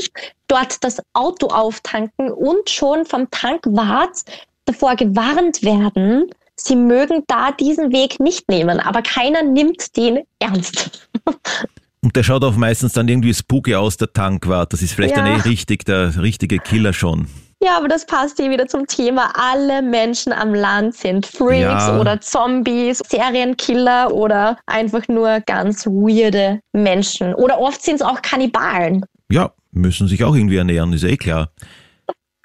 [0.46, 4.20] dort das Auto auftanken und schon vom Tankwart
[4.66, 11.08] davor gewarnt werden, sie mögen da diesen Weg nicht nehmen, aber keiner nimmt den ernst.
[12.04, 14.74] Und der schaut auch meistens dann irgendwie spooky aus, der Tankwart.
[14.74, 15.24] Das ist vielleicht Ja.
[15.24, 17.28] dann eh richtig, der richtige Killer schon.
[17.62, 19.32] Ja, aber das passt hier wieder zum Thema.
[19.34, 21.98] Alle Menschen am Land sind Freaks Ja.
[21.98, 27.34] oder Zombies, Serienkiller oder einfach nur ganz weirde Menschen.
[27.34, 29.06] Oder oft sind es auch Kannibalen.
[29.30, 31.52] Ja, müssen sich auch irgendwie ernähren, ist ja eh klar.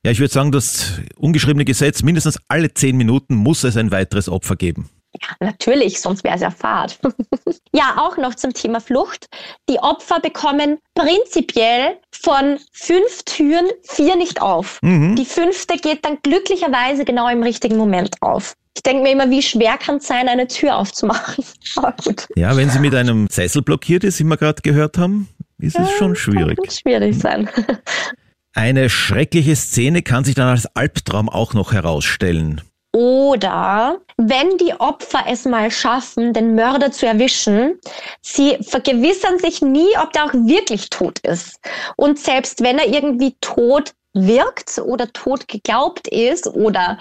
[0.06, 4.30] Ja, ich würde sagen, das ungeschriebene Gesetz, mindestens alle zehn Minuten muss es ein weiteres
[4.30, 4.89] Opfer geben.
[5.13, 7.00] Ja, natürlich, sonst wäre es ja Fahrt.
[7.74, 9.28] ja, auch noch zum Thema Flucht.
[9.69, 14.80] Die Opfer bekommen prinzipiell von fünf Türen vier nicht auf.
[14.82, 15.15] Mhm.
[15.15, 18.56] Die fünfte geht dann glücklicherweise genau im richtigen Moment auf.
[18.76, 21.43] Ich denke mir immer, wie schwer kann es sein, eine Tür aufzumachen.
[21.76, 22.28] Aber gut.
[22.36, 25.91] Ja, wenn sie mit einem Sessel blockiert ist, wie wir gerade gehört haben, ist es
[25.91, 26.58] schon schwierig.
[26.58, 27.50] Kann schwierig sein.
[28.54, 32.62] Eine schreckliche Szene kann sich dann als Albtraum auch noch herausstellen.
[32.91, 37.80] Oder wenn die Opfer es mal schaffen, den Mörder zu erwischen,
[38.21, 41.60] sie vergewissern sich nie, ob der auch wirklich tot ist.
[41.97, 46.97] Und selbst wenn er irgendwie tot wirkt oder tot geglaubt ist oder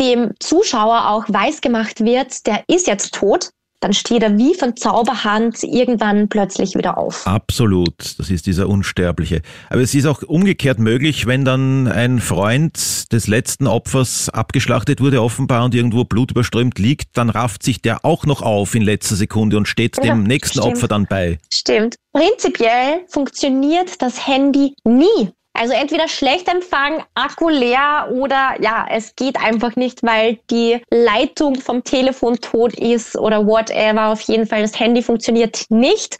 [0.00, 5.62] dem Zuschauer auch weisgemacht wird, der ist jetzt tot, dann steht er wie von Zauberhand
[5.62, 7.26] irgendwann plötzlich wieder auf.
[7.26, 9.42] Absolut, das ist dieser Unsterbliche.
[9.70, 15.22] Aber es ist auch umgekehrt möglich, wenn dann ein Freund des letzten Opfers abgeschlachtet wurde,
[15.22, 19.56] offenbar und irgendwo blutüberströmt liegt, dann rafft sich der auch noch auf in letzter Sekunde
[19.56, 20.76] und steht Ja, dem nächsten stimmt.
[20.76, 21.38] Opfer dann bei.
[21.52, 21.96] Stimmt.
[22.12, 25.30] Prinzipiell funktioniert das Handy nie.
[25.58, 31.56] Also entweder schlecht Empfang, Akku leer oder ja, es geht einfach nicht, weil die Leitung
[31.56, 34.08] vom Telefon tot ist oder whatever.
[34.08, 36.16] Auf jeden Fall, das Handy funktioniert nicht,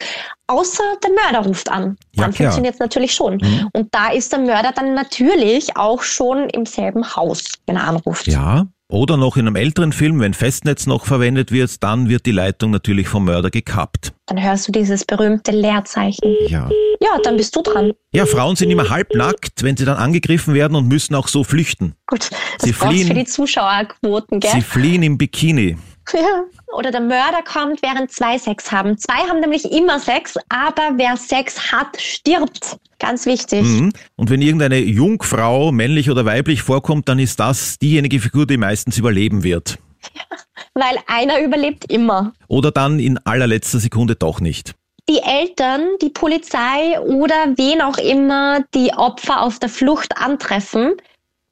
[0.47, 1.97] außer der Mörder ruft an.
[2.11, 2.47] Ja, Dann klar.
[2.47, 3.35] funktioniert es natürlich schon.
[3.35, 3.69] Mhm.
[3.73, 8.27] Und da ist der Mörder dann natürlich auch schon im selben Haus, wenn er anruft.
[8.27, 8.67] Ja.
[8.91, 12.71] Oder noch in einem älteren Film, wenn Festnetz noch verwendet wird, dann wird die Leitung
[12.71, 14.13] natürlich vom Mörder gekappt.
[14.25, 16.35] Dann hörst du dieses berühmte Leerzeichen.
[16.47, 16.67] Ja.
[17.11, 17.93] Ja, dann bist du dran.
[18.13, 21.95] Ja, Frauen sind immer halbnackt, wenn sie dann angegriffen werden und müssen auch so flüchten.
[22.07, 24.51] Gut, das Sie fliehen- für die Zuschauerquoten, gell?
[24.51, 25.77] Sie fliehen im Bikini.
[26.11, 26.43] Ja.
[26.75, 28.97] Oder der Mörder kommt, während zwei Sex haben.
[28.97, 32.77] Zwei haben nämlich immer Sex, aber wer Sex hat, stirbt.
[32.97, 33.61] Ganz wichtig.
[33.61, 33.93] Mhm.
[34.15, 38.97] Und wenn irgendeine Jungfrau, männlich oder weiblich, vorkommt, dann ist das diejenige Figur, die meistens
[38.97, 39.77] überleben wird.
[40.73, 42.33] Weil einer überlebt immer.
[42.47, 44.73] Oder dann in allerletzter Sekunde doch nicht.
[45.09, 50.93] Die Eltern, die Polizei oder wen auch immer die Opfer auf der Flucht antreffen,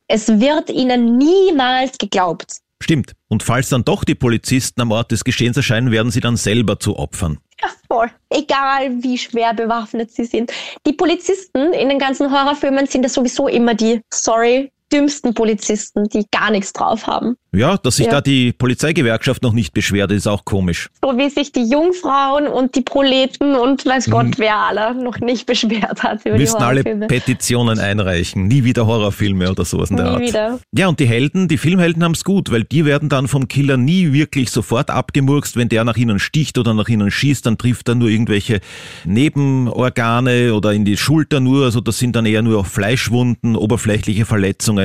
[0.08, 2.58] es wird ihnen niemals geglaubt.
[2.84, 3.13] Stimmt.
[3.30, 6.80] Und falls dann doch die Polizisten am Ort des Geschehens erscheinen, werden sie dann selber
[6.80, 7.39] zu Opfern.
[7.60, 8.12] Ja, voll.
[8.30, 10.54] Egal wie schwer bewaffnet sie sind.
[10.86, 16.26] Die Polizisten in den ganzen Horrorfilmen sind ja sowieso immer die, sorry, dümmsten Polizisten, die
[16.32, 17.36] gar nichts drauf haben.
[17.54, 18.13] Ja, dass sich Ja.
[18.13, 20.89] da die Polizeigewerkschaft noch nicht beschwert, ist auch komisch.
[21.04, 24.12] So wie sich die Jungfrauen und die Proleten und weiß Mhm.
[24.12, 26.84] Gott wer alle noch nicht beschwert hat über Müssen alle.
[26.84, 28.47] Petitionen einreichen.
[28.47, 30.21] Nie wieder Horrorfilme oder sowas in der Nie Art.
[30.21, 30.60] wieder.
[30.73, 34.13] Ja, und die Helden, die Filmhelden haben's gut, weil die werden dann vom Killer nie
[34.13, 35.56] wirklich sofort abgemurkst.
[35.58, 38.60] Wenn der nach ihnen sticht oder nach ihnen schießt, dann trifft er nur irgendwelche
[39.06, 41.65] Nebenorgane oder in die Schulter nur.
[41.65, 44.77] Also das sind dann eher nur Fleischwunden, oberflächliche Verletzungen,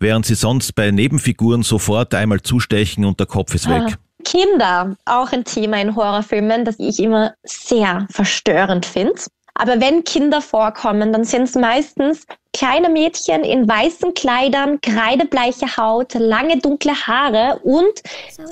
[0.00, 3.82] während sie sonst bei Nebenfiguren sofort einmal zustechen und der Kopf ist weg.
[3.86, 4.24] Ah.
[4.24, 9.14] Kinder, auch ein Thema in Horrorfilmen, das ich immer sehr verstörend finde.
[9.54, 16.14] Aber wenn Kinder vorkommen, dann sind es meistens kleine Mädchen in weißen Kleidern, kreidebleiche Haut,
[16.14, 18.02] lange dunkle Haare und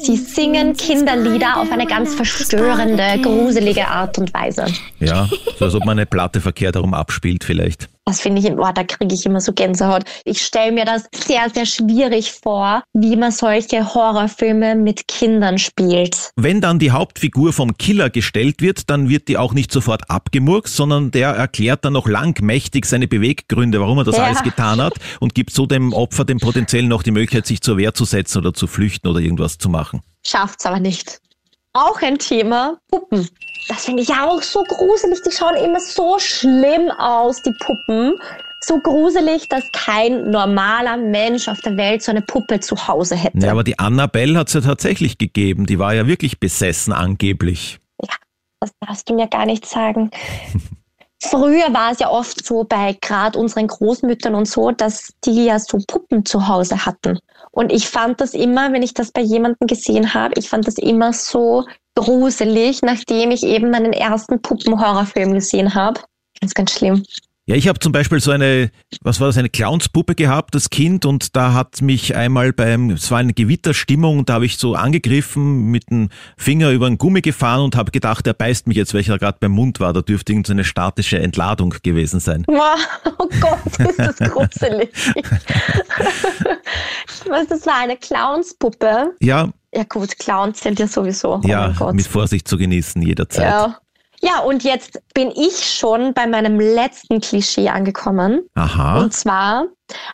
[0.00, 4.66] sie singen Kinderlieder auf eine ganz verstörende, gruselige Art und Weise.
[5.00, 5.28] Ja,
[5.58, 7.88] so als ob man eine Platte verkehrt herum abspielt vielleicht.
[8.08, 10.04] Das finde ich, oh, da kriege ich immer so Gänsehaut.
[10.24, 16.30] Ich stelle mir das sehr, sehr schwierig vor, wie man solche Horrorfilme mit Kindern spielt.
[16.36, 20.76] Wenn dann die Hauptfigur vom Killer gestellt wird, dann wird die auch nicht sofort abgemurkst,
[20.76, 24.24] sondern der erklärt dann noch lang mächtig seine Beweggründe, warum er das Ja.
[24.24, 27.76] alles getan hat und gibt so dem Opfer dem potenziell noch die Möglichkeit, sich zur
[27.78, 30.00] Wehr zu setzen oder zu flüchten oder irgendwas zu machen.
[30.24, 31.20] Schafft's aber nicht.
[31.72, 33.28] Auch ein Thema, Puppen.
[33.68, 35.20] Das finde ich ja auch so gruselig.
[35.22, 38.14] Die schauen immer so schlimm aus, die Puppen.
[38.62, 43.38] So gruselig, dass kein normaler Mensch auf der Welt so eine Puppe zu Hause hätte.
[43.38, 45.66] Ja, aber die Annabelle hat es ja tatsächlich gegeben.
[45.66, 47.78] Die war ja wirklich besessen angeblich.
[48.60, 50.10] Das darfst du mir gar nicht sagen.
[51.22, 55.58] Früher war es ja oft so bei gerade unseren Großmüttern und so, dass die ja
[55.58, 57.18] so Puppen zu Hause hatten.
[57.52, 60.76] Und ich fand das immer, wenn ich das bei jemandem gesehen habe, ich fand das
[60.76, 66.00] immer so gruselig, nachdem ich eben meinen ersten Puppenhorrorfilm gesehen habe.
[66.40, 67.02] Ganz, ganz schlimm.
[67.48, 71.06] Ja, ich habe zum Beispiel so eine, was war das, eine Clownspuppe gehabt, das Kind,
[71.06, 75.70] und da hat mich einmal beim, es war eine Gewitterstimmung, da habe ich so angegriffen,
[75.70, 79.16] mit dem Finger über einen Gummi gefahren und habe gedacht, er beißt mich jetzt, welcher
[79.18, 79.92] gerade beim Mund war.
[79.92, 82.42] Da dürfte irgendeine statische Entladung gewesen sein.
[82.48, 82.80] Wow,
[83.18, 84.90] oh Gott, ist das gruselig.
[87.28, 89.14] Was, das war eine Clownspuppe?
[89.20, 91.36] Ja, Ja gut, Clowns sind ja sowieso.
[91.36, 91.94] Oh ja, mein Gott.
[91.94, 93.44] mit Vorsicht zu genießen jederzeit.
[93.44, 93.78] Ja.
[94.26, 98.40] Ja, und jetzt bin ich schon bei meinem letzten Klischee angekommen.
[98.54, 99.66] Aha, Und zwar,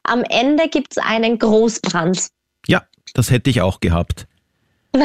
[0.04, 2.26] am Ende gibt es einen Großbrand.
[2.66, 2.82] ja,
[3.14, 4.26] das hätte ich auch gehabt.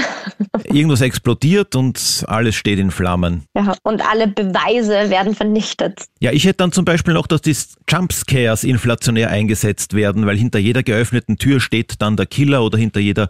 [0.66, 3.46] Irgendwas explodiert und alles steht in Flammen.
[3.56, 6.04] Ja, und alle Beweise werden vernichtet.
[6.20, 7.56] Ja, ich hätte dann zum Beispiel noch, dass die
[7.90, 13.00] Jumpscares inflationär eingesetzt werden, weil hinter jeder geöffneten Tür steht dann der Killer oder hinter
[13.00, 13.30] jeder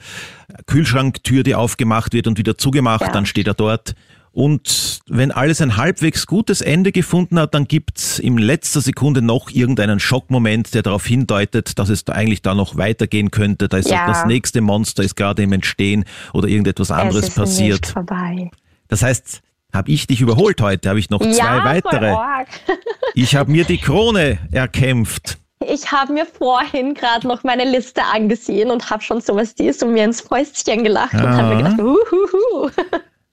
[0.66, 3.12] Kühlschranktür, die aufgemacht wird und wieder zugemacht, Ja.
[3.12, 3.94] dann steht er dort.
[4.38, 9.50] Und wenn alles ein halbwegs gutes Ende gefunden hat, dann gibt's in letzter Sekunde noch
[9.50, 13.68] irgendeinen Schockmoment, der darauf hindeutet, dass es da eigentlich da noch weitergehen könnte.
[13.68, 14.06] Da ist Ja.
[14.06, 17.82] das nächste Monster ist gerade im Entstehen oder irgendetwas anderes es ist passiert.
[17.82, 18.52] nicht vorbei.
[18.90, 19.42] Das heißt,
[19.74, 22.12] habe ich dich überholt heute, habe ich noch zwei ja, weitere.
[22.12, 22.48] Voll arg.
[23.16, 25.40] Ich habe mir die Krone erkämpft.
[25.68, 29.94] Ich habe mir vorhin gerade noch meine Liste angesehen und habe schon sowas dies und
[29.94, 31.70] mir ins Fäustchen gelacht und habe mir Ah.
[31.72, 32.70] gedacht, uhuhu.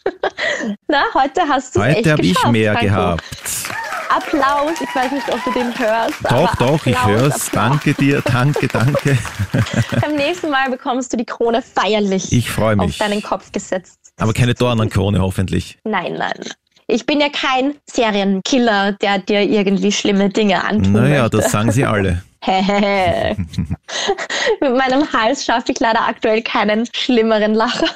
[0.89, 2.87] Na, heute hast du echt Heute habe ich mehr Franco.
[2.89, 3.25] gehabt.
[4.09, 6.15] Applaus, ich weiß nicht, ob du den hörst.
[6.31, 7.35] Doch, doch, ich Applaus, hör's.
[7.47, 7.51] Applaus.
[7.53, 9.19] Danke dir, danke, danke.
[10.01, 12.99] Beim nächsten Mal bekommst du die Krone feierlich Ich freue auf mich.
[12.99, 13.99] deinen Kopf gesetzt.
[14.19, 15.79] Aber keine Dornenkrone hoffentlich.
[15.85, 16.39] Nein, nein.
[16.87, 21.39] Ich bin ja kein Serienkiller, der dir irgendwie schlimme Dinge antun Naja, möchte.
[21.39, 22.23] das sagen sie alle.
[24.61, 27.87] Mit meinem Hals schaffe ich leider aktuell keinen schlimmeren Lacher.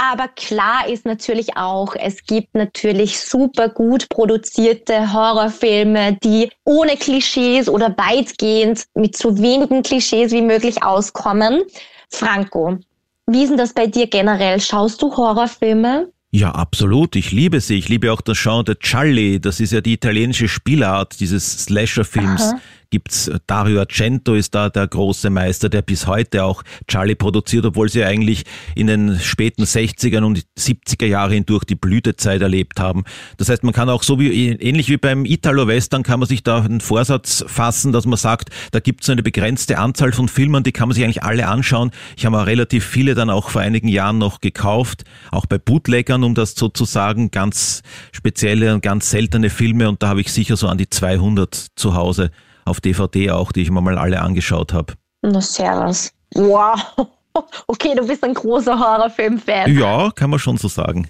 [0.00, 7.68] Aber klar ist natürlich auch, es gibt natürlich super gut produzierte Horrorfilme, die ohne Klischees
[7.68, 11.64] oder weitgehend mit so wenigen Klischees wie möglich auskommen.
[12.10, 12.78] Franco,
[13.26, 14.60] wie ist denn das bei dir generell?
[14.60, 16.12] Schaust du Horrorfilme?
[16.30, 17.16] Ja, absolut.
[17.16, 17.78] Ich liebe sie.
[17.78, 19.40] Ich liebe auch das Genre Charlie.
[19.40, 22.42] Das ist ja die italienische Spielart dieses Slasher-Films.
[22.42, 22.60] Aha.
[22.90, 27.66] Gibt's äh, Dario Argento ist da der große Meister, der bis heute auch Charlie produziert,
[27.66, 33.04] obwohl sie eigentlich in den späten 60ern und 70er Jahren hindurch die Blütezeit erlebt haben.
[33.36, 36.62] Das heißt, man kann auch so wie ähnlich wie beim Italo-Western kann man sich da
[36.62, 40.72] einen Vorsatz fassen, dass man sagt, da gibt's so eine begrenzte Anzahl von Filmen, die
[40.72, 41.90] kann man sich eigentlich alle anschauen.
[42.16, 46.24] Ich habe auch relativ viele dann auch vor einigen Jahren noch gekauft, auch bei Bootleggern,
[46.24, 50.32] um das so zu sagen, ganz spezielle und ganz seltene Filme und da habe ich
[50.32, 52.30] sicher so an die 200 zu Hause
[52.68, 54.94] auf DVD auch, die ich mir mal alle angeschaut habe.
[55.22, 56.12] Na, servus.
[56.34, 57.08] Wow.
[57.66, 59.72] Okay, du bist ein großer Horrorfilm-Fan.
[59.76, 61.08] Ja, kann man schon so sagen.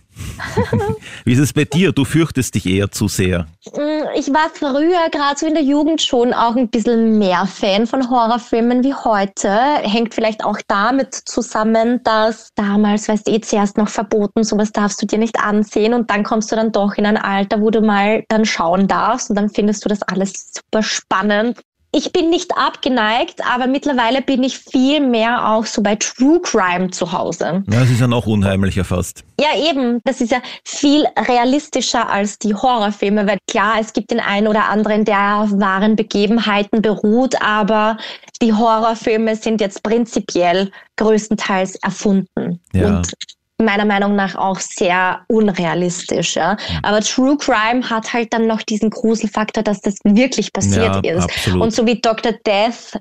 [1.25, 1.93] Wie ist es bei dir?
[1.93, 3.47] Du fürchtest dich eher zu sehr.
[3.73, 7.87] Mm, Ich war früher, gerade so in der Jugend, schon auch ein bisschen mehr Fan
[7.87, 9.51] von Horrorfilmen wie heute.
[9.83, 15.01] Hängt vielleicht auch damit zusammen, dass damals, weißt du, eh zuerst noch verboten, sowas darfst
[15.01, 17.81] du dir nicht ansehen und dann kommst du dann doch in ein Alter, wo du
[17.81, 21.61] mal dann schauen darfst und dann findest du das alles super spannend.
[21.91, 26.91] Ich bin nicht abgeneigt, aber mittlerweile bin ich viel mehr auch so bei True Crime
[26.91, 27.65] zu Hause.
[27.71, 29.25] Ja, es ist ja noch unheimlicher fast.
[29.41, 30.01] Ja, eben.
[30.05, 34.69] Das ist ja viel realistischer als die Horrorfilme, weil klar, es gibt den einen oder
[34.69, 37.97] anderen, der auf wahren Begebenheiten beruht, aber
[38.43, 42.61] die Horrorfilme sind jetzt prinzipiell größtenteils erfunden.
[42.75, 42.99] Ja.
[42.99, 43.13] Und
[43.61, 46.37] meiner Meinung nach auch sehr unrealistisch.
[46.37, 46.57] Ja.
[46.83, 51.25] Aber True Crime hat halt dann noch diesen Gruselfaktor, dass das wirklich passiert Ja, ist.
[51.25, 51.63] absolut.
[51.63, 52.33] Und so wie Dr.
[52.47, 53.01] Death,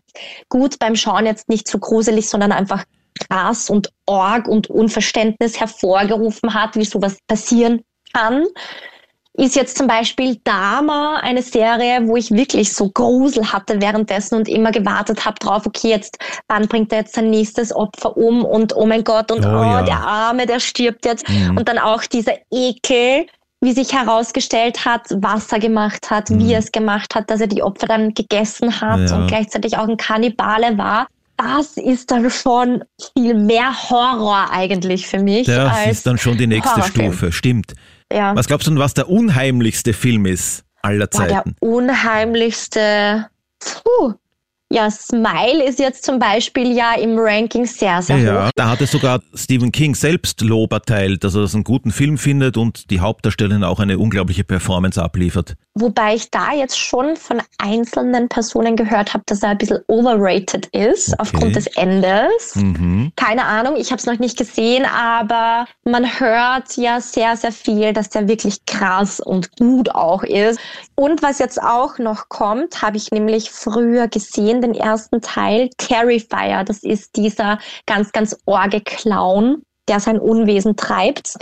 [0.50, 2.84] gut beim Schauen jetzt nicht so gruselig, sondern einfach
[3.30, 7.82] krass und Org und Unverständnis hervorgerufen hat, wie sowas passieren
[8.14, 8.46] kann,
[9.38, 14.50] ist jetzt zum Beispiel Dama eine Serie, wo ich wirklich so Grusel hatte währenddessen und
[14.50, 18.76] immer gewartet habe drauf, okay, jetzt, wann bringt er jetzt sein nächstes Opfer um und
[18.76, 19.84] oh mein Gott und Oh oh, ja.
[19.84, 21.30] der Arme, der stirbt jetzt.
[21.30, 21.56] Mhm.
[21.58, 23.28] Und dann auch dieser Ekel,
[23.62, 26.40] wie sich herausgestellt hat, was er gemacht hat, Mhm.
[26.40, 29.16] wie er es gemacht hat, dass er die Opfer dann gegessen hat Ja.
[29.18, 31.08] und gleichzeitig auch ein Kannibale war.
[31.38, 35.46] Das ist dann schon viel mehr Horror eigentlich für mich.
[35.46, 37.14] Das ist dann schon die nächste Horrorfilm.
[37.14, 37.74] Stufe, stimmt.
[38.12, 38.36] Ja.
[38.36, 41.56] Was glaubst du denn, was der unheimlichste Film ist aller Boah, der Zeiten?
[41.60, 43.28] unheimlichste.
[43.60, 44.14] Puh.
[44.70, 48.52] Ja, Smile ist jetzt zum Beispiel ja im Ranking sehr, sehr Ja, hoch.
[48.56, 52.18] da hat es sogar Stephen King selbst Lob erteilt, dass er das einen guten Film
[52.18, 55.56] findet und die Hauptdarstellerin auch eine unglaubliche Performance abliefert.
[55.80, 60.66] Wobei ich da jetzt schon von einzelnen Personen gehört habe, dass er ein bisschen overrated
[60.68, 61.16] ist Okay.
[61.20, 62.56] aufgrund des Endes.
[62.56, 63.14] Mhm.
[63.16, 67.94] Keine Ahnung, ich habe es noch nicht gesehen, aber man hört ja sehr, sehr viel,
[67.94, 70.60] dass der wirklich krass und gut auch ist.
[70.96, 76.64] Und was jetzt auch noch kommt, habe ich nämlich früher gesehen, den ersten Teil, Terrifier.
[76.66, 81.36] Das ist dieser ganz, ganz orge Clown, der sein Unwesen treibt.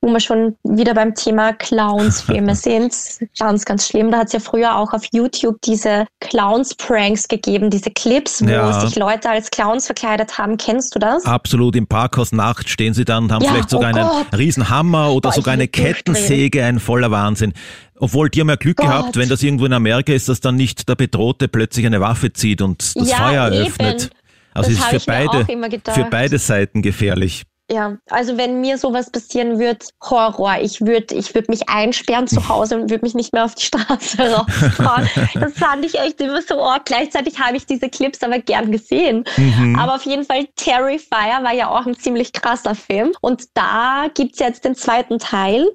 [0.00, 2.94] Wo wir schon wieder beim Thema Clowns-Filme sind.
[3.38, 4.10] Ganz, ganz schlimm.
[4.10, 8.80] Da hat es ja früher auch auf YouTube diese Clowns-Pranks gegeben, diese Clips, wo Ja.
[8.80, 10.58] sich Leute als Clowns verkleidet haben.
[10.58, 11.24] Kennst du das?
[11.24, 14.38] Absolut, im Parkhaus Nacht stehen sie dann und haben Ja, vielleicht sogar oh einen Gott.
[14.38, 15.68] Riesenhammer oder Boah, sogar eine.
[15.68, 17.54] Kettensäge, ein voller Wahnsinn.
[17.98, 18.86] Obwohl, die haben ja Glück Gott.
[18.86, 22.32] gehabt, wenn das irgendwo in Amerika ist, dass dann nicht der Bedrohte plötzlich eine Waffe
[22.32, 23.56] zieht und das Ja, Feuer eben.
[23.56, 24.10] eröffnet.
[24.52, 25.46] Also Das ist für beide,
[25.92, 27.42] für beide Seiten gefährlich.
[27.72, 30.56] Ja, also wenn mir sowas passieren wird, Horror.
[30.60, 33.64] Ich würde ich würd mich einsperren zu Hause und würde mich nicht mehr auf die
[33.64, 35.08] Straße rausfahren.
[35.34, 36.84] das fand ich echt immer so arg.
[36.84, 39.24] Gleichzeitig habe ich diese Clips aber gern gesehen.
[39.38, 39.78] Mhm.
[39.78, 43.12] Aber auf jeden Fall, Terrifier war ja auch ein ziemlich krasser Film.
[43.22, 45.66] Und da gibt's jetzt den zweiten Teil.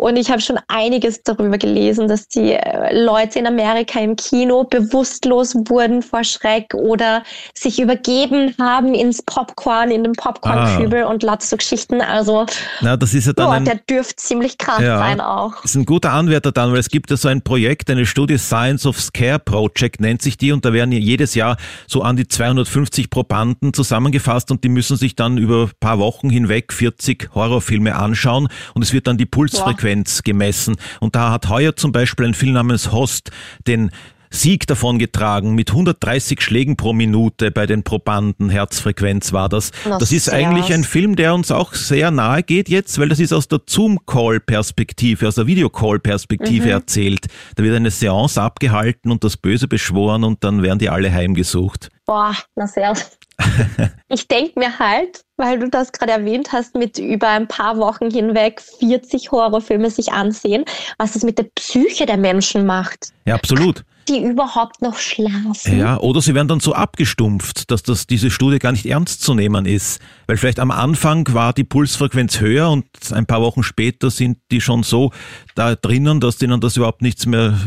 [0.00, 4.62] Und ich habe schon einiges darüber gelesen, dass die äh, Leute in Amerika im Kino
[4.62, 11.44] bewusstlos wurden vor Schreck oder sich übergeben haben ins Popcorn, in den Popcornkübel und lauter
[11.44, 12.00] so Geschichten.
[12.00, 12.46] Also,
[12.80, 14.98] Na, das ist ja dann boah, ein, der dürfte ziemlich krass Ja.
[14.98, 15.62] sein auch.
[15.62, 18.38] Das ist ein guter Anwärter dann, weil es gibt ja so ein Projekt, eine Studie
[18.38, 21.56] Science of Scare Project nennt sich die und da werden jedes Jahr
[21.88, 26.30] so an die 250 Probanden zusammengefasst und die müssen sich dann über ein paar Wochen
[26.30, 29.87] hinweg 40 Horrorfilme anschauen und es wird dann die Pulsfrequenz
[30.24, 30.76] gemessen.
[31.00, 33.30] Und da hat heuer zum Beispiel ein Film namens Host
[33.66, 33.90] den
[34.30, 38.50] Sieg davon getragen mit 130 Schlägen pro Minute bei den Probanden.
[38.50, 39.70] Herzfrequenz war das.
[39.88, 43.20] Na, das ist eigentlich ein Film, der uns auch sehr nahe geht jetzt, weil das
[43.20, 47.26] ist aus der Zoom-Call-Perspektive, aus der Videocall-Perspektive erzählt.
[47.56, 51.88] Da wird eine Seance abgehalten und das Böse beschworen und dann werden die alle heimgesucht.
[52.08, 52.94] Boah, na sehr.
[54.08, 58.10] ich denke mir halt, weil du das gerade erwähnt hast, mit über ein paar Wochen
[58.10, 60.64] hinweg 40 Horrorfilme sich ansehen,
[60.96, 63.84] was es mit der Psyche der Menschen macht, Ja, absolut.
[64.08, 65.78] Die überhaupt noch schlafen.
[65.78, 69.34] Ja, oder sie werden dann so abgestumpft, dass das, diese Studie gar nicht ernst zu
[69.34, 70.00] nehmen ist.
[70.26, 74.60] Weil vielleicht am Anfang war die Pulsfrequenz höher und ein paar Wochen später sind die
[74.60, 75.12] schon so
[75.54, 77.58] da drinnen, dass denen das überhaupt nichts mehr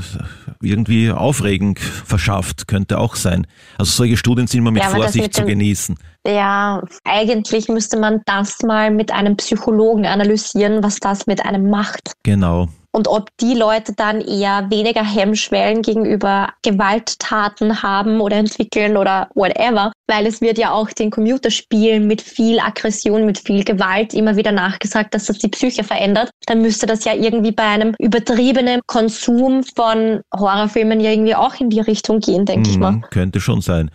[0.61, 2.67] irgendwie aufregend verschafft.
[2.67, 3.47] Könnte auch sein.
[3.77, 5.97] Also solche Studien sind immer mit Ja, Vorsicht mit zu genießen.
[6.25, 12.11] Ja, eigentlich müsste man das mal mit einem Psychologen analysieren, was das mit einem macht.
[12.23, 12.69] Genau.
[12.93, 19.93] Und ob die Leute dann eher weniger Hemmschwellen gegenüber Gewalttaten haben oder entwickeln oder whatever.
[20.07, 24.51] Weil es wird ja auch den Computerspielen mit viel Aggression, mit viel Gewalt immer wieder
[24.51, 26.31] nachgesagt, dass das die Psyche verändert.
[26.47, 31.69] Dann müsste das ja irgendwie bei einem übertriebenen Konsum von Horrorfilmen ja irgendwie auch in
[31.69, 33.89] die Richtung gehen, denke ich mal Mhm, könnte schon sein.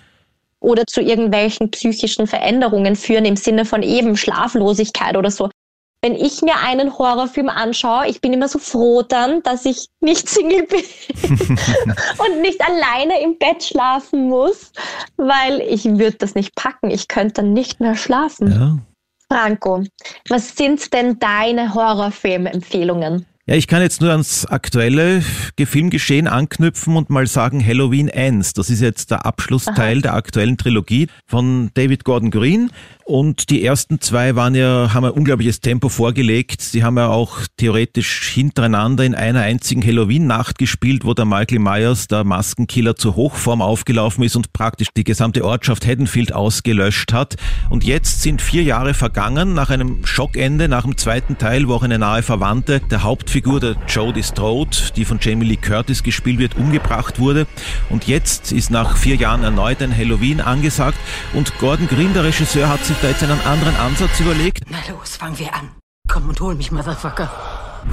[0.61, 5.51] oder zu irgendwelchen psychischen Veränderungen führen im Sinne von eben Schlaflosigkeit oder so.
[6.07, 10.29] Wenn ich mir einen Horrorfilm anschaue, ich bin immer so froh dann, dass ich nicht
[10.29, 10.85] Single bin
[11.59, 14.71] und nicht alleine im Bett schlafen muss,
[15.17, 16.93] weil ich würde das nicht packen.
[16.93, 18.53] Ich könnte dann nicht mehr schlafen.
[18.53, 18.79] Ja.
[19.29, 19.83] Franco,
[20.29, 23.27] was sind denn deine Horrorfilm-Empfehlungen?
[23.49, 25.23] Ja, ich kann jetzt nur ans aktuelle
[25.57, 28.55] Filmgeschehen anknüpfen und mal sagen Halloween Ends.
[28.55, 32.71] Das ist jetzt der Abschlussteil der aktuellen Trilogie von David Gordon Green.
[33.09, 36.61] Und die ersten zwei waren ja, haben ein unglaubliches Tempo vorgelegt.
[36.61, 42.09] Sie haben ja auch theoretisch hintereinander in einer einzigen Halloween-Nacht gespielt, wo der Michael Myers,
[42.09, 47.37] der Maskenkiller, zur Hochform aufgelaufen ist und praktisch die gesamte Ortschaft Haddonfield ausgelöscht hat.
[47.71, 51.85] Und jetzt sind vier Jahre vergangen nach einem Schockende, nach dem zweiten Teil, wo auch
[51.85, 56.57] eine nahe Verwandte der Hauptfigur, der Jodie Strode, die von Jamie Lee Curtis gespielt wird,
[56.57, 57.47] umgebracht wurde.
[57.89, 60.99] Und jetzt ist nach vier Jahren erneut ein Halloween angesagt.
[61.35, 64.65] Und Gordon Green, der Regisseur, hat sich da jetzt einen anderen Ansatz überlegt.
[64.69, 65.71] Na los, fangen wir an.
[66.09, 67.31] Komm und hol mich, Motherfucker.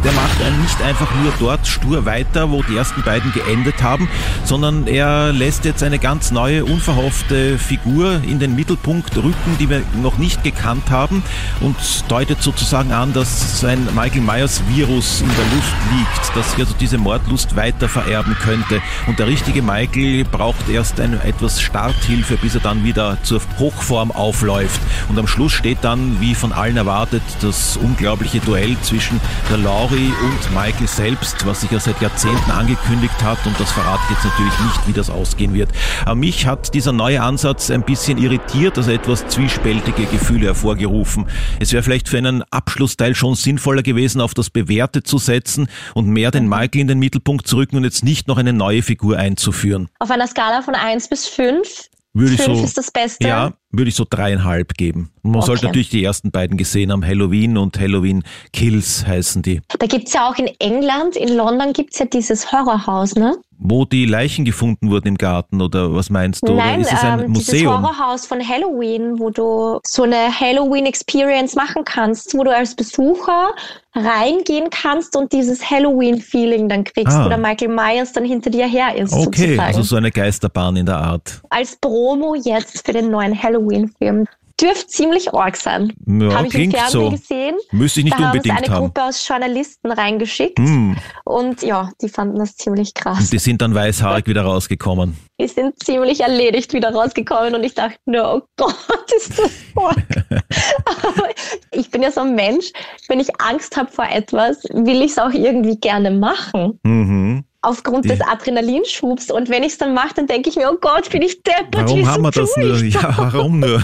[0.03, 4.09] Der macht nicht einfach nur dort stur weiter, wo die ersten beiden geendet haben,
[4.43, 9.81] sondern er lässt jetzt eine ganz neue, unverhoffte Figur in den Mittelpunkt rücken, die wir
[10.01, 11.23] noch nicht gekannt haben
[11.61, 11.75] und
[12.09, 16.97] deutet sozusagen an, dass sein Michael Myers Virus in der Luft liegt, dass also diese
[16.97, 18.81] Mordlust weiter vererben könnte.
[19.07, 24.11] Und der richtige Michael braucht erst eine etwas Starthilfe, bis er dann wieder zur Hochform
[24.11, 24.81] aufläuft.
[25.09, 29.82] Und am Schluss steht dann, wie von allen erwartet, das unglaubliche Duell zwischen der Law
[29.83, 34.15] Laurie und Michael selbst, was sich ja seit Jahrzehnten angekündigt hat und das verrate ich
[34.15, 35.71] jetzt natürlich nicht, wie das ausgehen wird.
[36.05, 41.25] Aber mich hat dieser neue Ansatz ein bisschen irritiert, also etwas zwiespältige Gefühle hervorgerufen.
[41.59, 46.07] Es wäre vielleicht für einen Abschlussteil schon sinnvoller gewesen, auf das Bewährte zu setzen und
[46.07, 49.17] mehr den Michael in den Mittelpunkt zu rücken und jetzt nicht noch eine neue Figur
[49.17, 49.89] einzuführen.
[49.99, 53.27] Auf einer Skala von 1 bis 5 Würde ich Fünf so, ist das Beste.
[53.27, 55.09] ja, würde ich so dreieinhalb geben.
[55.23, 55.45] Man Okay.
[55.47, 59.61] sollte natürlich die ersten beiden gesehen haben, Halloween und Halloween Kills heißen die.
[59.79, 63.35] Da gibt's ja auch in England, in London gibt's ja dieses Horrorhaus, ne?
[63.65, 66.53] Wo die Leichen gefunden wurden im Garten oder was meinst du?
[66.53, 67.81] Nein, oder ist es ein ähm, dieses Museum?
[67.81, 73.51] Horrorhaus von Halloween, wo du so eine Halloween-Experience machen kannst, wo du als Besucher
[73.95, 77.25] reingehen kannst und dieses Halloween-Feeling dann kriegst, Ah.
[77.25, 79.59] wo der Michael Myers dann hinter dir her ist, Okay, sozusagen.
[79.59, 81.41] also so eine Geisterbahn in der Art.
[81.49, 83.33] Als Promo jetzt für den neuen
[83.63, 84.25] Halloween-Film.
[84.61, 85.91] Dürfte ziemlich arg sein.
[86.05, 87.09] Ja, Habe ich im Fernsehen so.
[87.09, 87.55] gesehen.
[87.71, 88.83] Müsste ich nicht da haben sie unbedingt eine haben.
[88.85, 90.95] Gruppe aus Journalisten reingeschickt Hm.
[91.25, 93.19] und ja, die fanden das ziemlich krass.
[93.19, 95.17] Und die sind dann weißhaarig wieder rausgekommen.
[95.41, 98.75] Die sind ziemlich erledigt wieder rausgekommen und ich dachte nur, oh Gott,
[99.17, 99.51] ist das.
[99.75, 101.29] Aber
[101.71, 102.71] ich bin ja so ein Mensch,
[103.07, 106.79] wenn ich Angst habe vor etwas, will ich es auch irgendwie gerne machen.
[106.83, 107.43] Mhm.
[107.63, 109.31] Aufgrund Die- des Adrenalinschubs.
[109.31, 111.73] Und wenn ich es dann mache, dann denke ich mir, oh Gott, bin ich deppert.
[111.73, 112.77] Warum wieso haben wir das nur?
[112.83, 113.81] Ja, warum nur?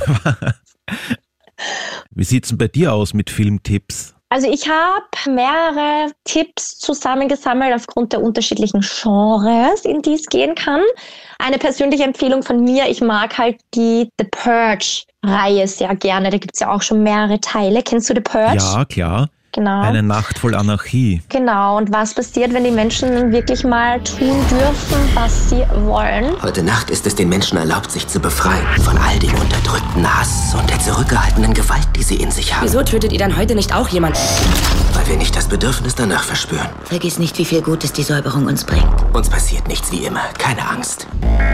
[2.11, 4.13] Wie sieht's denn bei dir aus mit Filmtipps?
[4.31, 10.81] Also ich habe mehrere Tipps zusammengesammelt aufgrund der unterschiedlichen Genres, in die es gehen kann.
[11.39, 16.29] Eine persönliche Empfehlung von mir, ich mag halt die The Purge-Reihe sehr gerne.
[16.29, 17.81] Da gibt's ja auch schon mehrere Teile.
[17.81, 18.57] Kennst du The Purge?
[18.57, 19.29] Ja, klar.
[19.51, 19.81] Genau.
[19.81, 21.21] Eine Nacht voll Anarchie.
[21.29, 21.77] Genau.
[21.77, 26.39] Und was passiert, wenn die Menschen wirklich mal tun dürfen, was sie wollen?
[26.43, 30.53] Heute Nacht ist es den Menschen erlaubt, sich zu befreien von all dem unterdrückten Hass
[30.57, 32.63] und der zurückgehaltenen Gewalt, die sie in sich haben.
[32.65, 34.19] Wieso tötet ihr dann heute nicht auch jemanden?
[34.93, 36.69] Weil wir nicht das Bedürfnis danach verspüren.
[36.83, 38.85] Vergiss nicht, wie viel Gutes die Säuberung uns bringt.
[39.13, 40.21] Uns passiert nichts wie immer.
[40.37, 41.07] Keine Angst.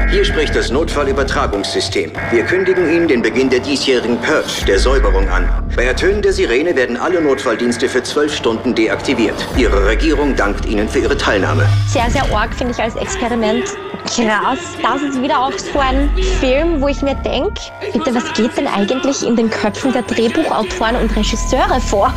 [0.10, 2.12] Hier spricht das Notfallübertragungssystem.
[2.32, 5.48] Wir kündigen Ihnen den Beginn der diesjährigen Purge, der Säuberung, an.
[5.76, 9.36] Bei Ertönen der Sirene werden alle Notfalldienste für zwölf Stunden deaktiviert.
[9.57, 11.67] Ihre Regierung dankt Ihnen für Ihre Teilnahme.
[11.88, 13.65] Sehr, sehr arg finde ich als Experiment.
[14.05, 14.59] Krass.
[14.81, 16.09] Das ist wieder auch so ein
[16.39, 17.59] Film, wo ich mir denke,
[17.91, 22.13] bitte, was geht denn eigentlich in den Köpfen der Drehbuchautoren und Regisseure vor?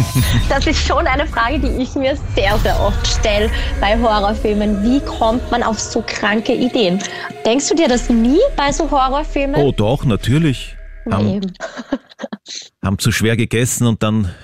[0.48, 3.50] das ist schon eine Frage, die ich mir sehr, sehr oft stelle
[3.80, 4.82] bei Horrorfilmen.
[4.82, 6.98] Wie kommt man auf so kranke Ideen?
[7.44, 9.60] Denkst du dir das nie bei so Horrorfilmen?
[9.60, 10.76] Oh doch, natürlich.
[11.10, 11.52] Haben,
[12.84, 14.34] haben zu schwer gegessen und dann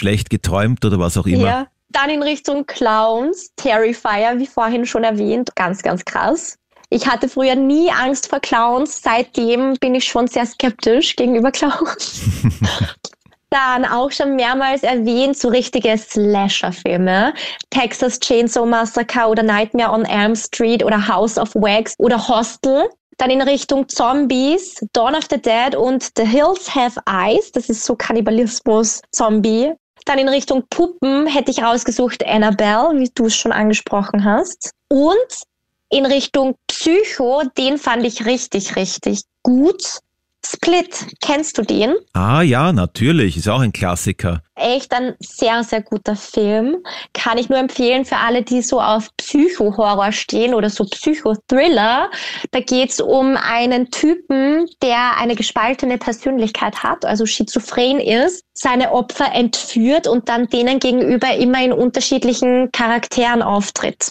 [0.00, 1.46] schlecht geträumt oder was auch immer.
[1.46, 1.66] Ja.
[1.90, 6.56] Dann in Richtung Clowns, Terrifier, wie vorhin schon erwähnt, ganz, ganz krass.
[6.88, 12.22] Ich hatte früher nie Angst vor Clowns, seitdem bin ich schon sehr skeptisch gegenüber Clowns.
[13.50, 17.34] Dann auch schon mehrmals erwähnt, so richtige Slasher-Filme.
[17.70, 22.88] Texas Chainsaw Massacre oder Nightmare on Elm Street oder House of Wax oder Hostel.
[23.18, 27.50] Dann in Richtung Zombies, Dawn of the Dead und The Hills Have Eyes.
[27.52, 29.74] Das ist so Kannibalismus-Zombie.
[30.04, 34.72] Dann in Richtung Puppen hätte ich rausgesucht Annabelle, wie du es schon angesprochen hast.
[34.88, 35.44] Und
[35.90, 40.00] in Richtung Psycho, den fand ich richtig, richtig gut.
[40.44, 41.94] Split, kennst du den?
[42.12, 44.42] Ah ja, natürlich, ist auch ein Klassiker.
[44.54, 46.76] Echt ein sehr, sehr guter Film.
[47.12, 52.10] Kann ich nur empfehlen für alle, die so auf Psycho-Horror stehen oder so Psychothriller.
[52.50, 59.32] Da geht's um einen Typen, der eine gespaltene Persönlichkeit hat, also schizophren ist, seine Opfer
[59.32, 64.10] entführt und dann denen gegenüber immer in unterschiedlichen Charakteren auftritt.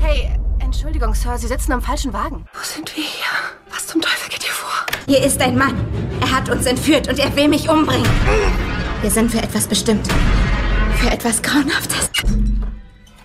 [0.00, 2.44] Hey, Entschuldigung, Sir, Sie sitzen am falschen Wagen.
[2.52, 3.26] Wo sind wir hier?
[3.70, 4.45] Was zum Teufel geht
[5.06, 5.76] hier ist ein Mann.
[6.20, 8.08] Er hat uns entführt und er will mich umbringen.
[9.02, 10.08] Wir sind für etwas bestimmt.
[10.96, 12.10] Für etwas Grauenhaftes.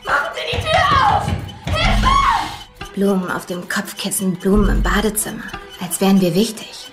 [0.05, 1.25] Machen Sie die Tür auf!
[1.65, 2.93] Hilfe!
[2.93, 5.43] Blumen auf dem Kopfkissen, Blumen im Badezimmer.
[5.81, 6.91] Als wären wir wichtig.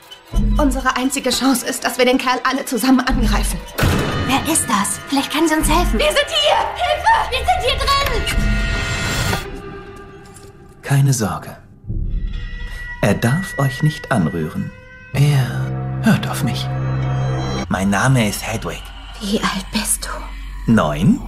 [0.56, 3.58] Unsere einzige Chance ist, dass wir den Kerl alle zusammen angreifen.
[4.26, 5.00] Wer ist das?
[5.08, 5.98] Vielleicht kann sie uns helfen.
[5.98, 6.56] Wir sind hier!
[6.76, 7.14] Hilfe!
[7.30, 7.88] Wir sind hier drin!
[10.82, 11.56] Keine Sorge.
[13.00, 14.70] Er darf euch nicht anrühren.
[15.12, 16.66] Er hört auf mich.
[17.68, 18.82] Mein Name ist Hedwig.
[19.20, 20.08] Wie alt bist
[20.66, 20.72] du?
[20.72, 21.20] Neun?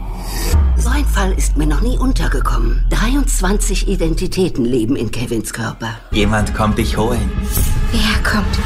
[0.77, 2.85] So ein Fall ist mir noch nie untergekommen.
[2.91, 5.95] 23 Identitäten leben in Kevins Körper.
[6.11, 7.31] Jemand kommt dich holen.
[7.93, 8.59] Wer kommt?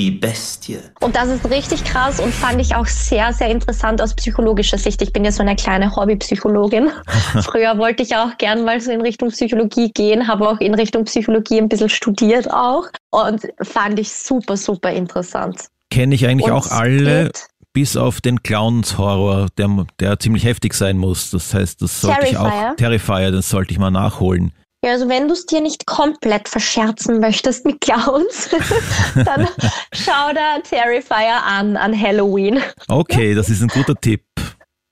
[0.00, 0.78] Die Bestie.
[1.02, 5.02] Und das ist richtig krass und fand ich auch sehr, sehr interessant aus psychologischer Sicht.
[5.02, 6.88] Ich bin ja so eine kleine Hobbypsychologin.
[7.42, 11.04] Früher wollte ich auch gern mal so in Richtung Psychologie gehen, habe auch in Richtung
[11.04, 15.66] Psychologie ein bisschen studiert auch und fand ich super, super interessant.
[15.90, 17.30] Kenne ich eigentlich Und auch alle
[17.74, 21.30] bis auf den Clowns-Horror, der, der ziemlich heftig sein muss.
[21.30, 22.70] Das heißt, das sollte ich Terrifier.
[22.70, 24.54] auch, Terrifier, das sollte ich mal nachholen.
[24.82, 28.48] Ja, also wenn du es dir nicht komplett verscherzen möchtest mit Clowns,
[29.14, 29.46] dann
[29.92, 32.62] schau da Terrifier an, an Halloween.
[32.88, 34.24] Okay, das ist ein guter Tipp.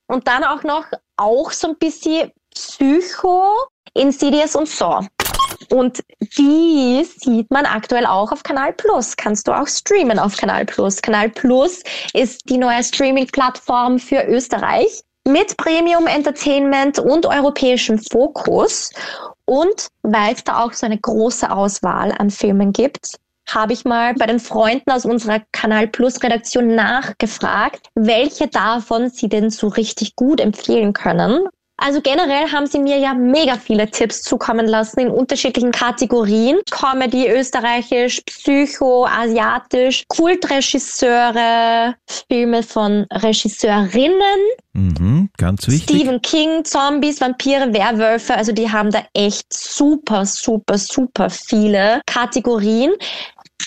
[0.08, 0.84] Und dann auch noch,
[1.16, 3.46] auch so ein bisschen Psycho,
[3.94, 5.06] Insidious und Saw.
[5.70, 6.02] Und
[6.36, 9.16] die sieht man aktuell auch auf Kanal Plus.
[9.16, 11.00] Kannst du auch streamen auf Kanal Plus.
[11.00, 11.82] Kanal Plus
[12.12, 18.90] ist die neue Streaming-Plattform für Österreich mit Premium Entertainment und europäischem Fokus.
[19.44, 23.16] Und weil es da auch so eine große Auswahl an Filmen gibt,
[23.48, 29.28] habe ich mal bei den Freunden aus unserer Kanal Plus Redaktion nachgefragt, welche davon sie
[29.28, 31.48] denn so richtig gut empfehlen können.
[31.78, 36.58] Also generell haben sie mir ja mega viele Tipps zukommen lassen in unterschiedlichen Kategorien.
[36.70, 41.94] Comedy, österreichisch, Psycho, asiatisch, Kultregisseure,
[42.28, 44.40] Filme von Regisseurinnen,
[44.78, 45.96] Mhm, ganz wichtig.
[45.96, 48.36] Stephen King, Zombies, Vampire, Werwölfe.
[48.36, 52.92] Also die haben da echt super, super, super viele Kategorien.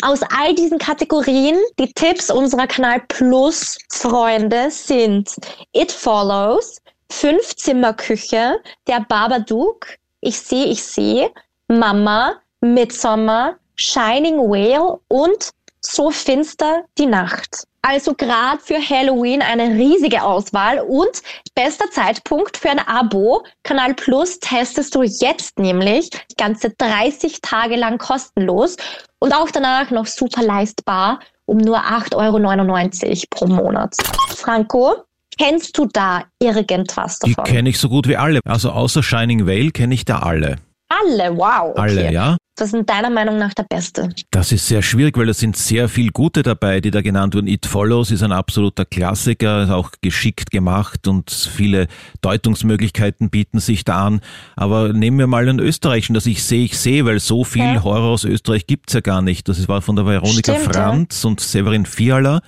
[0.04, 5.36] Aus all diesen Kategorien, die Tipps unserer Kanal Plus Freunde sind
[5.74, 6.81] It Follows,
[7.12, 9.88] Fünf-Zimmer-Küche, der Babadook,
[10.22, 11.32] Ich sehe, ich sehe,
[11.68, 15.52] Mama, Midsommar, Shining Whale und
[15.82, 17.68] So finster die Nacht.
[17.82, 21.24] Also gerade für Halloween eine riesige Auswahl und
[21.56, 23.44] bester Zeitpunkt für ein Abo.
[23.64, 28.78] Kanal Plus testest du jetzt nämlich ganze 30 Tage lang kostenlos
[29.18, 33.96] und auch danach noch super leistbar um nur 8,99 Euro pro Monat.
[34.30, 35.04] Franco,
[35.42, 37.52] kennst du da irgendwas Die davon?
[37.52, 38.40] kenne ich so gut wie alle.
[38.46, 40.58] Also außer Shining Vale kenne ich da alle.
[40.90, 41.70] Alle, wow.
[41.72, 41.80] Okay.
[41.82, 42.38] Alle, ja.
[42.60, 44.10] Was ist denn deiner Meinung nach der beste?
[44.30, 47.48] Das ist sehr schwierig, weil da sind sehr viel gute dabei, die da genannt wurden.
[47.48, 51.88] It Follows ist ein absoluter Klassiker, ist auch geschickt gemacht und viele
[52.22, 54.22] Deutungsmöglichkeiten bieten sich da an.
[54.58, 57.84] Aber nehmen wir mal einen österreichischen, das ich sehe, ich sehe, weil so viel Ja.
[57.84, 59.48] Horror aus Österreich gibt's ja gar nicht.
[59.48, 60.82] Das war von der Veronika Stimmt, ja.
[60.84, 62.42] Franz und Severin Fiala.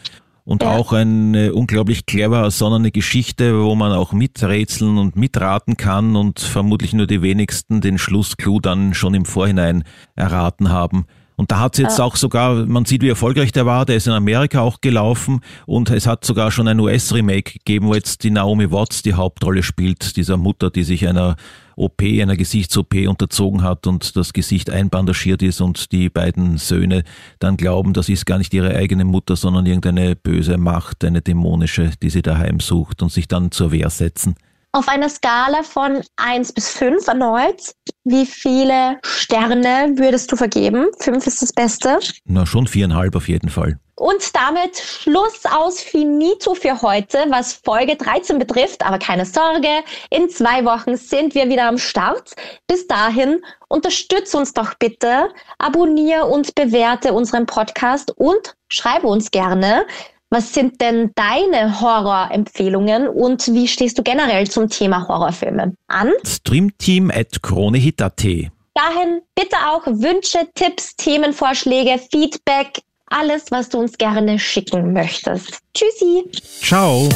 [0.46, 0.72] Und Ja.
[0.72, 6.94] auch eine unglaublich clever ersonnene Geschichte, wo man auch miträtseln und mitraten kann und vermutlich
[6.94, 9.84] nur die wenigsten den Schlussclou dann schon im Vorhinein
[10.16, 11.06] erraten haben.
[11.36, 14.08] Und da hat es jetzt auch sogar, man sieht, wie erfolgreich der war, der ist
[14.08, 18.32] in Amerika auch gelaufen und es hat sogar schon ein US-Remake gegeben, wo jetzt die
[18.32, 21.36] Naomi Watts die Hauptrolle spielt, dieser Mutter, die sich einer
[21.76, 27.04] OP, einer Gesichts-OP unterzogen hat und das Gesicht einbandagiert ist und die beiden Söhne
[27.40, 31.92] dann glauben, das ist gar nicht ihre eigene Mutter, sondern irgendeine böse Macht, eine dämonische,
[32.02, 34.36] die sie daheim sucht und sich dann zur Wehr setzen.
[34.76, 40.88] Auf einer Skala von 1 bis 5 erneut, wie viele Sterne würdest du vergeben?
[41.00, 42.00] 5 ist das Beste.
[42.26, 43.78] Na, schon viereinhalb auf jeden Fall.
[43.96, 48.84] Und damit Schluss aus Finito für heute, was Folge 13 betrifft.
[48.84, 49.70] Aber keine Sorge,
[50.10, 52.32] in zwei Wochen sind wir wieder am Start.
[52.66, 59.86] Bis dahin, unterstütze uns doch bitte, abonniere und bewerte unseren Podcast und schreibe uns gerne,
[60.34, 66.12] was sind denn deine Horrorempfehlungen und wie stehst du generell zum Thema Horrorfilme an?
[66.26, 68.24] Streamteam at kronehit.at.
[68.24, 75.60] Dahin bitte auch Wünsche, Tipps, Themenvorschläge, Feedback, alles, was du uns gerne schicken möchtest.
[75.76, 76.24] Tschüssi!
[76.64, 77.08] Ciao!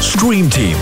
[0.00, 0.76] Stream Team,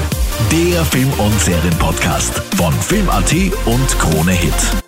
[0.52, 3.32] der Film- und Serienpodcast von Film.at
[3.66, 4.83] und Krone Hit.